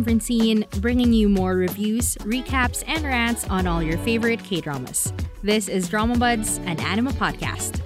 I'm 0.00 0.04
Francine, 0.04 0.64
bringing 0.78 1.12
you 1.12 1.28
more 1.28 1.54
reviews, 1.54 2.14
recaps, 2.22 2.82
and 2.86 3.04
rants 3.04 3.46
on 3.50 3.66
all 3.66 3.82
your 3.82 3.98
favorite 3.98 4.42
K 4.42 4.62
dramas. 4.62 5.12
This 5.42 5.68
is 5.68 5.90
Drama 5.90 6.16
Buds, 6.16 6.56
an 6.64 6.80
anime 6.80 7.08
podcast. 7.08 7.82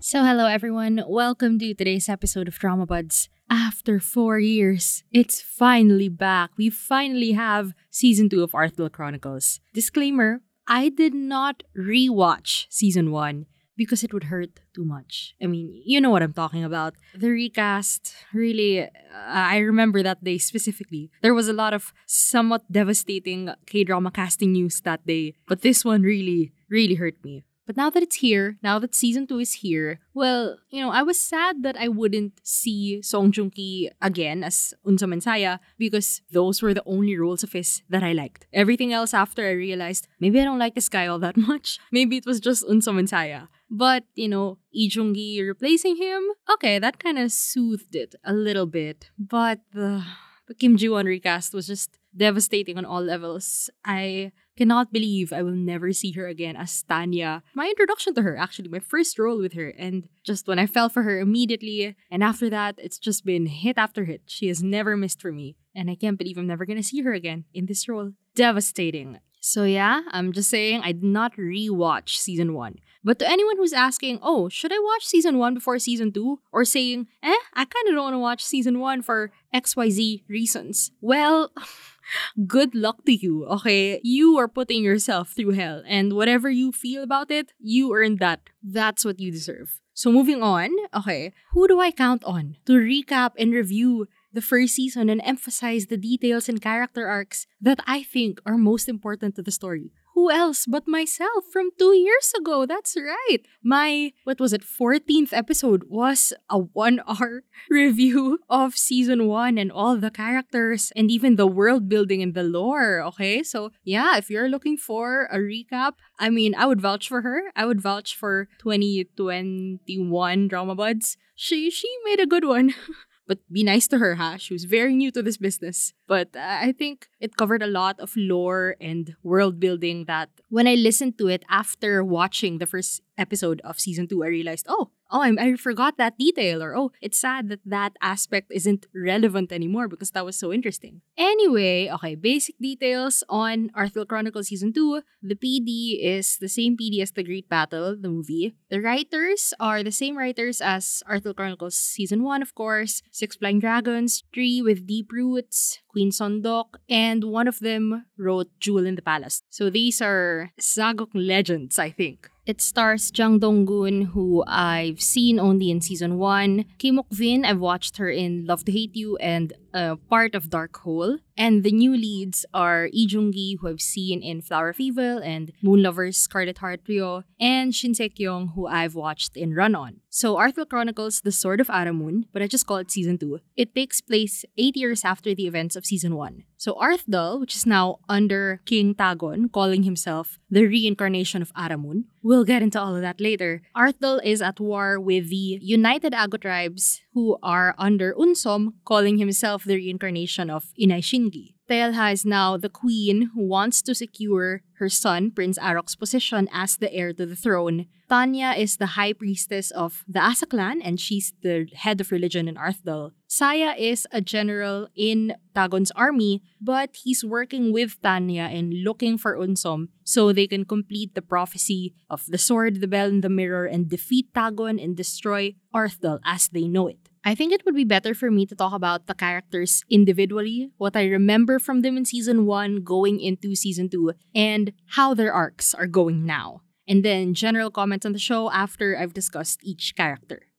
So, 0.00 0.24
hello 0.24 0.46
everyone. 0.46 1.04
Welcome 1.06 1.58
to 1.58 1.74
today's 1.74 2.08
episode 2.08 2.48
of 2.48 2.58
Drama 2.58 2.86
Buds. 2.86 3.28
After 3.50 4.00
four 4.00 4.38
years, 4.38 5.04
it's 5.12 5.42
finally 5.42 6.08
back. 6.08 6.52
We 6.56 6.70
finally 6.70 7.32
have 7.32 7.74
season 7.90 8.30
two 8.30 8.42
of 8.42 8.52
Arthdal 8.52 8.92
Chronicles. 8.92 9.60
Disclaimer 9.74 10.40
I 10.66 10.88
did 10.88 11.12
not 11.12 11.64
rewatch 11.76 12.66
season 12.70 13.10
one 13.10 13.44
because 13.80 14.04
it 14.04 14.12
would 14.12 14.24
hurt 14.24 14.60
too 14.74 14.84
much. 14.84 15.34
I 15.40 15.46
mean, 15.46 15.72
you 15.86 16.02
know 16.02 16.10
what 16.10 16.22
I'm 16.22 16.34
talking 16.34 16.62
about. 16.62 16.92
The 17.16 17.30
recast, 17.30 18.14
really, 18.34 18.82
uh, 18.82 18.88
I 19.24 19.56
remember 19.56 20.02
that 20.02 20.22
day 20.22 20.36
specifically. 20.36 21.10
There 21.22 21.32
was 21.32 21.48
a 21.48 21.54
lot 21.54 21.72
of 21.72 21.94
somewhat 22.04 22.70
devastating 22.70 23.48
K 23.64 23.84
drama 23.84 24.10
casting 24.10 24.52
news 24.52 24.82
that 24.82 25.06
day, 25.06 25.32
but 25.48 25.62
this 25.62 25.82
one 25.82 26.02
really, 26.02 26.52
really 26.68 26.96
hurt 26.96 27.24
me. 27.24 27.44
But 27.70 27.76
now 27.76 27.88
that 27.88 28.02
it's 28.02 28.16
here, 28.16 28.58
now 28.62 28.78
that 28.80 28.96
season 28.96 29.26
2 29.26 29.38
is 29.38 29.62
here, 29.62 30.00
well, 30.12 30.58
you 30.70 30.82
know, 30.82 30.90
I 30.90 31.02
was 31.02 31.22
sad 31.22 31.62
that 31.62 31.76
I 31.78 31.86
wouldn't 31.86 32.40
see 32.42 33.00
Song 33.00 33.30
Joong 33.32 33.54
Ki 33.54 33.88
again 34.02 34.42
as 34.42 34.74
Eunseom 34.84 35.12
and 35.12 35.22
Saya 35.22 35.58
because 35.78 36.20
those 36.32 36.60
were 36.60 36.74
the 36.74 36.82
only 36.84 37.16
roles 37.16 37.44
of 37.44 37.52
his 37.52 37.82
that 37.88 38.02
I 38.02 38.12
liked. 38.12 38.46
Everything 38.52 38.92
else 38.92 39.14
after 39.14 39.46
I 39.46 39.52
realized 39.52 40.08
maybe 40.18 40.40
I 40.40 40.44
don't 40.44 40.58
like 40.58 40.74
this 40.74 40.88
guy 40.90 41.06
all 41.06 41.20
that 41.20 41.36
much. 41.50 41.78
Maybe 41.92 42.16
it 42.16 42.26
was 42.26 42.40
just 42.40 42.66
Eunseom 42.66 42.98
and 42.98 43.08
Saya. 43.08 43.46
But, 43.70 44.04
you 44.14 44.28
know, 44.28 44.58
Lee 44.74 44.88
Joon 44.88 45.14
Gi 45.14 45.42
replacing 45.42 45.96
him, 45.96 46.24
okay, 46.52 46.78
that 46.78 46.98
kind 46.98 47.18
of 47.18 47.30
soothed 47.30 47.94
it 47.94 48.14
a 48.24 48.32
little 48.32 48.66
bit. 48.66 49.10
But 49.16 49.60
the, 49.72 50.04
the 50.48 50.54
Kim 50.54 50.76
Ji 50.76 50.88
Won 50.88 51.06
recast 51.06 51.54
was 51.54 51.68
just 51.68 51.98
devastating 52.16 52.76
on 52.76 52.84
all 52.84 53.00
levels. 53.00 53.70
I 53.84 54.32
cannot 54.56 54.92
believe 54.92 55.32
I 55.32 55.42
will 55.42 55.54
never 55.54 55.92
see 55.92 56.12
her 56.12 56.26
again 56.26 56.56
as 56.56 56.82
Tanya. 56.82 57.42
My 57.54 57.66
introduction 57.66 58.14
to 58.14 58.22
her, 58.22 58.36
actually, 58.36 58.68
my 58.68 58.80
first 58.80 59.18
role 59.18 59.38
with 59.38 59.52
her, 59.54 59.68
and 59.68 60.08
just 60.24 60.48
when 60.48 60.58
I 60.58 60.66
fell 60.66 60.88
for 60.88 61.02
her 61.02 61.20
immediately, 61.20 61.96
and 62.10 62.24
after 62.24 62.50
that, 62.50 62.74
it's 62.78 62.98
just 62.98 63.24
been 63.24 63.46
hit 63.46 63.78
after 63.78 64.04
hit. 64.04 64.22
She 64.26 64.48
has 64.48 64.62
never 64.62 64.96
missed 64.96 65.22
for 65.22 65.32
me, 65.32 65.56
and 65.74 65.88
I 65.88 65.94
can't 65.94 66.18
believe 66.18 66.36
I'm 66.36 66.46
never 66.46 66.66
gonna 66.66 66.82
see 66.82 67.00
her 67.02 67.12
again 67.12 67.44
in 67.54 67.66
this 67.66 67.88
role. 67.88 68.12
Devastating. 68.34 69.20
So 69.40 69.64
yeah, 69.64 70.02
I'm 70.10 70.32
just 70.32 70.50
saying 70.50 70.82
I 70.84 70.92
did 70.92 71.02
not 71.02 71.36
rewatch 71.36 72.10
season 72.16 72.52
1. 72.54 72.76
But 73.02 73.18
to 73.20 73.28
anyone 73.28 73.56
who's 73.56 73.72
asking, 73.72 74.18
oh, 74.22 74.50
should 74.50 74.72
I 74.72 74.78
watch 74.78 75.06
season 75.06 75.38
1 75.38 75.54
before 75.54 75.78
season 75.78 76.12
2? 76.12 76.38
Or 76.52 76.66
saying, 76.66 77.06
eh, 77.22 77.42
I 77.54 77.64
kind 77.64 77.88
of 77.88 77.94
don't 77.94 78.04
want 78.04 78.14
to 78.14 78.18
watch 78.18 78.44
season 78.44 78.78
1 78.78 79.00
for 79.00 79.32
XYZ 79.54 80.24
reasons. 80.28 80.92
Well, 81.00 81.50
good 82.46 82.74
luck 82.74 83.06
to 83.06 83.12
you, 83.12 83.46
okay? 83.46 84.00
You 84.04 84.36
are 84.38 84.48
putting 84.48 84.84
yourself 84.84 85.30
through 85.30 85.52
hell, 85.52 85.82
and 85.86 86.12
whatever 86.12 86.50
you 86.50 86.72
feel 86.72 87.02
about 87.02 87.30
it, 87.30 87.52
you 87.58 87.94
earned 87.94 88.18
that. 88.18 88.50
That's 88.62 89.04
what 89.04 89.18
you 89.18 89.32
deserve. 89.32 89.80
So 89.94 90.12
moving 90.12 90.42
on, 90.42 90.70
okay, 90.94 91.32
who 91.52 91.68
do 91.68 91.80
I 91.80 91.90
count 91.90 92.24
on 92.24 92.56
to 92.66 92.72
recap 92.72 93.32
and 93.38 93.52
review 93.52 94.08
the 94.32 94.42
first 94.42 94.74
season 94.74 95.08
and 95.08 95.20
emphasize 95.24 95.86
the 95.86 95.96
details 95.96 96.48
and 96.48 96.60
character 96.60 97.06
arcs 97.06 97.46
that 97.60 97.80
I 97.86 98.02
think 98.02 98.40
are 98.46 98.56
most 98.56 98.88
important 98.88 99.36
to 99.36 99.42
the 99.42 99.50
story? 99.50 99.90
who 100.20 100.30
else 100.30 100.66
but 100.66 100.86
myself 100.86 101.44
from 101.50 101.70
two 101.78 101.94
years 101.96 102.32
ago? 102.36 102.66
That's 102.66 102.94
right. 102.94 103.38
My, 103.64 104.12
what 104.24 104.38
was 104.38 104.52
it, 104.52 104.62
14th 104.62 105.32
episode 105.32 105.84
was 105.88 106.34
a 106.50 106.58
one 106.58 107.00
hour 107.08 107.44
review 107.70 108.38
of 108.50 108.76
season 108.76 109.26
one 109.26 109.56
and 109.56 109.72
all 109.72 109.96
the 109.96 110.10
characters 110.10 110.92
and 110.94 111.10
even 111.10 111.36
the 111.36 111.46
world 111.46 111.88
building 111.88 112.20
and 112.22 112.34
the 112.34 112.42
lore. 112.42 113.00
Okay. 113.02 113.42
So, 113.42 113.70
yeah, 113.82 114.18
if 114.18 114.28
you're 114.28 114.50
looking 114.50 114.76
for 114.76 115.26
a 115.32 115.38
recap, 115.38 115.92
I 116.18 116.28
mean, 116.28 116.54
I 116.54 116.66
would 116.66 116.82
vouch 116.82 117.08
for 117.08 117.22
her. 117.22 117.44
I 117.56 117.64
would 117.64 117.80
vouch 117.80 118.14
for 118.14 118.48
2021 118.58 120.48
Drama 120.48 120.74
Buds. 120.74 121.16
She, 121.34 121.70
she 121.70 121.88
made 122.04 122.20
a 122.20 122.26
good 122.26 122.44
one. 122.44 122.74
but 123.30 123.38
be 123.46 123.62
nice 123.62 123.86
to 123.86 123.98
her, 123.98 124.16
ha? 124.16 124.38
She 124.38 124.52
was 124.52 124.64
very 124.64 124.92
new 124.92 125.12
to 125.12 125.22
this 125.22 125.36
business. 125.36 125.94
But 126.08 126.34
uh, 126.34 126.42
I 126.66 126.72
think 126.72 127.06
it 127.20 127.36
covered 127.36 127.62
a 127.62 127.70
lot 127.70 128.00
of 128.00 128.10
lore 128.16 128.74
and 128.80 129.14
world 129.22 129.60
building 129.60 130.06
that 130.06 130.30
when 130.48 130.66
I 130.66 130.74
listened 130.74 131.16
to 131.18 131.28
it 131.28 131.44
after 131.48 132.02
watching 132.02 132.58
the 132.58 132.66
first 132.66 133.02
episode 133.20 133.60
of 133.62 133.78
season 133.78 134.08
two, 134.08 134.24
I 134.24 134.28
realized, 134.28 134.66
oh, 134.68 134.90
oh, 135.10 135.20
I, 135.20 135.34
I 135.38 135.56
forgot 135.56 135.96
that 135.98 136.18
detail, 136.18 136.62
or 136.62 136.76
oh, 136.76 136.92
it's 137.00 137.20
sad 137.20 137.48
that 137.48 137.60
that 137.64 137.92
aspect 138.00 138.50
isn't 138.50 138.86
relevant 138.94 139.52
anymore 139.52 139.88
because 139.88 140.10
that 140.12 140.24
was 140.24 140.36
so 140.36 140.52
interesting. 140.52 141.02
Anyway, 141.16 141.90
okay, 141.90 142.14
basic 142.14 142.56
details 142.58 143.22
on 143.28 143.70
Arthdal 143.76 144.08
Chronicles 144.08 144.48
Season 144.48 144.72
2. 144.72 145.02
The 145.22 145.34
PD 145.34 145.98
is 146.00 146.38
the 146.38 146.48
same 146.48 146.76
PD 146.76 147.02
as 147.02 147.12
The 147.12 147.24
Great 147.24 147.48
Battle, 147.48 147.96
the 148.00 148.08
movie. 148.08 148.54
The 148.70 148.80
writers 148.80 149.52
are 149.60 149.82
the 149.82 149.92
same 149.92 150.16
writers 150.16 150.60
as 150.60 151.02
Arthdal 151.08 151.36
Chronicles 151.36 151.76
Season 151.76 152.22
1, 152.22 152.42
of 152.42 152.54
course, 152.54 153.02
Six 153.10 153.36
Flying 153.36 153.60
Dragons, 153.60 154.24
Tree 154.32 154.62
with 154.62 154.86
Deep 154.86 155.12
Roots, 155.12 155.80
Queen 155.88 156.10
Sondok, 156.10 156.76
and 156.88 157.24
one 157.24 157.48
of 157.48 157.58
them 157.58 158.06
wrote 158.16 158.48
Jewel 158.60 158.86
in 158.86 158.94
the 158.94 159.02
Palace. 159.02 159.42
So 159.50 159.70
these 159.70 160.00
are 160.00 160.52
Sageuk 160.60 161.10
legends, 161.14 161.78
I 161.78 161.90
think. 161.90 162.29
It 162.46 162.60
stars 162.60 163.10
Jang 163.10 163.38
Dong-gun, 163.38 164.02
who 164.12 164.42
I've 164.46 165.00
seen 165.00 165.38
only 165.38 165.70
in 165.70 165.80
season 165.82 166.18
1. 166.18 166.64
Kim 166.78 166.98
Ok-vin, 166.98 167.44
I've 167.44 167.60
watched 167.60 167.98
her 167.98 168.08
in 168.08 168.46
Love 168.46 168.64
to 168.64 168.72
Hate 168.72 168.96
You 168.96 169.16
and 169.18 169.52
uh, 169.74 169.96
part 170.08 170.34
of 170.34 170.48
Dark 170.48 170.76
Hole. 170.78 171.18
And 171.36 171.62
the 171.62 171.70
new 171.70 171.92
leads 171.92 172.46
are 172.54 172.88
Lee 172.92 173.06
Joon-gi, 173.06 173.58
who 173.60 173.68
I've 173.68 173.80
seen 173.80 174.22
in 174.22 174.40
Flower 174.40 174.70
of 174.70 174.80
Evil 174.80 175.18
and 175.18 175.52
Moon 175.62 175.82
Lovers 175.82 176.16
Scarlet 176.16 176.58
Heart 176.58 176.84
Ryeo, 176.88 177.24
and 177.38 177.74
Shin 177.74 177.94
Se-kyung, 177.94 178.52
who 178.54 178.66
I've 178.66 178.94
watched 178.94 179.36
in 179.36 179.54
Run 179.54 179.74
On. 179.74 180.00
So 180.12 180.34
Arthdal 180.34 180.68
Chronicles 180.68 181.20
The 181.20 181.30
Sword 181.30 181.60
of 181.60 181.68
Aramun, 181.68 182.24
but 182.32 182.42
I 182.42 182.48
just 182.48 182.66
call 182.66 182.78
it 182.78 182.90
Season 182.90 183.16
2. 183.16 183.38
It 183.56 183.76
takes 183.76 184.00
place 184.00 184.44
8 184.58 184.76
years 184.76 185.04
after 185.04 185.36
the 185.36 185.46
events 185.46 185.76
of 185.76 185.86
Season 185.86 186.16
1. 186.16 186.42
So 186.56 186.74
Arthdal, 186.74 187.38
which 187.38 187.54
is 187.54 187.64
now 187.64 188.00
under 188.08 188.60
King 188.66 188.92
Tagon, 188.92 189.52
calling 189.52 189.84
himself 189.84 190.40
the 190.50 190.66
reincarnation 190.66 191.42
of 191.42 191.54
Aramun, 191.54 192.06
we'll 192.24 192.42
get 192.42 192.60
into 192.60 192.80
all 192.80 192.96
of 192.96 193.02
that 193.02 193.20
later. 193.20 193.62
Arthdal 193.76 194.20
is 194.24 194.42
at 194.42 194.58
war 194.58 194.98
with 194.98 195.30
the 195.30 195.60
United 195.62 196.12
Ago 196.12 196.38
tribes 196.38 197.00
who 197.14 197.38
are 197.40 197.76
under 197.78 198.12
Eunseom, 198.14 198.72
calling 198.84 199.18
himself 199.18 199.62
the 199.62 199.76
reincarnation 199.76 200.50
of 200.50 200.74
Inay 200.74 201.06
Shingi. 201.06 201.54
Taealha 201.70 202.12
is 202.12 202.26
now 202.26 202.56
the 202.56 202.68
queen 202.68 203.30
who 203.32 203.46
wants 203.46 203.80
to 203.82 203.94
secure 203.94 204.62
her 204.80 204.88
son, 204.88 205.30
Prince 205.30 205.56
Arok's 205.56 205.94
position 205.94 206.48
as 206.52 206.76
the 206.76 206.92
heir 206.92 207.12
to 207.12 207.24
the 207.24 207.36
throne. 207.36 207.86
Tanya 208.08 208.54
is 208.58 208.78
the 208.78 208.98
high 208.98 209.12
priestess 209.12 209.70
of 209.70 210.02
the 210.08 210.18
Asa 210.18 210.46
clan 210.46 210.82
and 210.82 210.98
she's 210.98 211.32
the 211.42 211.68
head 211.74 212.00
of 212.00 212.10
religion 212.10 212.48
in 212.48 212.56
Arthdal. 212.56 213.12
Saya 213.28 213.76
is 213.78 214.04
a 214.10 214.20
general 214.20 214.88
in 214.96 215.36
Tagon's 215.54 215.92
army, 215.92 216.42
but 216.60 216.96
he's 217.04 217.24
working 217.24 217.72
with 217.72 218.02
Tanya 218.02 218.50
and 218.50 218.82
looking 218.82 219.16
for 219.16 219.36
Eunseom 219.36 219.90
so 220.02 220.32
they 220.32 220.48
can 220.48 220.64
complete 220.64 221.14
the 221.14 221.22
prophecy 221.22 221.94
of 222.08 222.26
the 222.26 222.38
sword, 222.38 222.80
the 222.80 222.88
bell, 222.88 223.06
and 223.06 223.22
the 223.22 223.28
mirror 223.28 223.66
and 223.66 223.88
defeat 223.88 224.34
Tagon 224.34 224.82
and 224.82 224.96
destroy 224.96 225.54
Arthdal 225.72 226.18
as 226.24 226.48
they 226.48 226.66
know 226.66 226.88
it. 226.88 227.09
I 227.22 227.34
think 227.34 227.52
it 227.52 227.64
would 227.66 227.74
be 227.74 227.84
better 227.84 228.14
for 228.14 228.30
me 228.30 228.46
to 228.46 228.54
talk 228.54 228.72
about 228.72 229.06
the 229.06 229.14
characters 229.14 229.84
individually, 229.90 230.70
what 230.78 230.96
I 230.96 231.04
remember 231.04 231.58
from 231.58 231.82
them 231.82 231.98
in 231.98 232.06
season 232.06 232.46
1 232.46 232.82
going 232.82 233.20
into 233.20 233.54
season 233.54 233.90
2, 233.90 234.12
and 234.34 234.72
how 234.96 235.12
their 235.12 235.32
arcs 235.32 235.74
are 235.74 235.86
going 235.86 236.24
now. 236.24 236.62
And 236.88 237.04
then 237.04 237.34
general 237.34 237.70
comments 237.70 238.06
on 238.06 238.12
the 238.12 238.18
show 238.18 238.50
after 238.50 238.96
I've 238.96 239.12
discussed 239.12 239.60
each 239.62 239.94
character. 239.94 240.49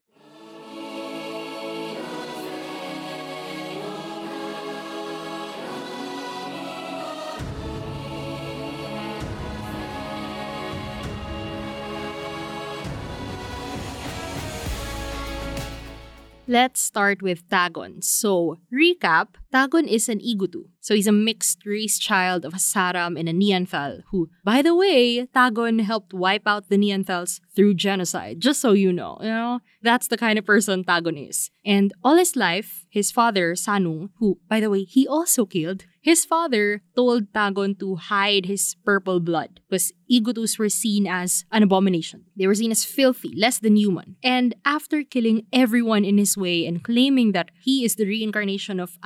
Let's 16.52 16.82
start 16.82 17.22
with 17.22 17.48
Tagon. 17.48 18.04
So, 18.04 18.60
recap 18.74 19.40
Tagon 19.54 19.86
is 19.86 20.08
an 20.08 20.20
Igutu, 20.20 20.64
so 20.80 20.96
he's 20.96 21.08
a 21.08 21.12
mixed 21.12 21.66
race 21.66 22.00
child 22.00 22.46
of 22.46 22.54
a 22.54 22.58
Saram 22.58 23.20
and 23.20 23.28
a 23.28 23.34
Neanderthal, 23.34 24.00
who, 24.10 24.30
by 24.46 24.62
the 24.62 24.74
way, 24.74 25.28
Tagon 25.28 25.82
helped 25.82 26.14
wipe 26.14 26.48
out 26.48 26.70
the 26.70 26.78
Neanderthals 26.78 27.42
through 27.54 27.74
genocide, 27.74 28.40
just 28.40 28.62
so 28.62 28.72
you 28.72 28.94
know. 28.94 29.18
You 29.20 29.28
know, 29.28 29.60
that's 29.82 30.08
the 30.08 30.18
kind 30.18 30.40
of 30.40 30.46
person 30.46 30.86
Tagon 30.86 31.30
is. 31.30 31.50
And 31.66 31.94
all 32.04 32.16
his 32.16 32.36
life, 32.36 32.86
his 32.90 33.12
father, 33.12 33.54
Sanung, 33.54 34.10
who, 34.20 34.40
by 34.50 34.62
the 34.62 34.70
way, 34.70 34.84
he 34.84 35.06
also 35.06 35.46
killed, 35.46 35.86
his 36.02 36.26
father 36.26 36.82
told 36.96 37.32
Tagon 37.32 37.78
to 37.80 37.96
hide 37.96 38.48
his 38.48 38.76
purple 38.84 39.20
blood 39.20 39.60
because 39.70 39.92
Igutus 40.12 40.58
were 40.58 40.70
seen 40.70 41.06
as 41.06 41.46
an 41.52 41.62
abomination. 41.62 42.26
They 42.36 42.48
were 42.48 42.56
seen 42.56 42.72
as 42.72 42.84
filthy, 42.84 43.34
less 43.38 43.60
than 43.60 43.76
human. 43.76 44.16
And 44.24 44.56
after 44.66 45.04
killing 45.04 45.46
everyone 45.54 46.04
in 46.04 46.18
his 46.18 46.36
way 46.36 46.66
and 46.66 46.84
claiming 46.84 47.34
that 47.34 47.52
he 47.62 47.86
is 47.86 47.96
the 47.96 48.08
reincarnation 48.08 48.80
of 48.80 48.98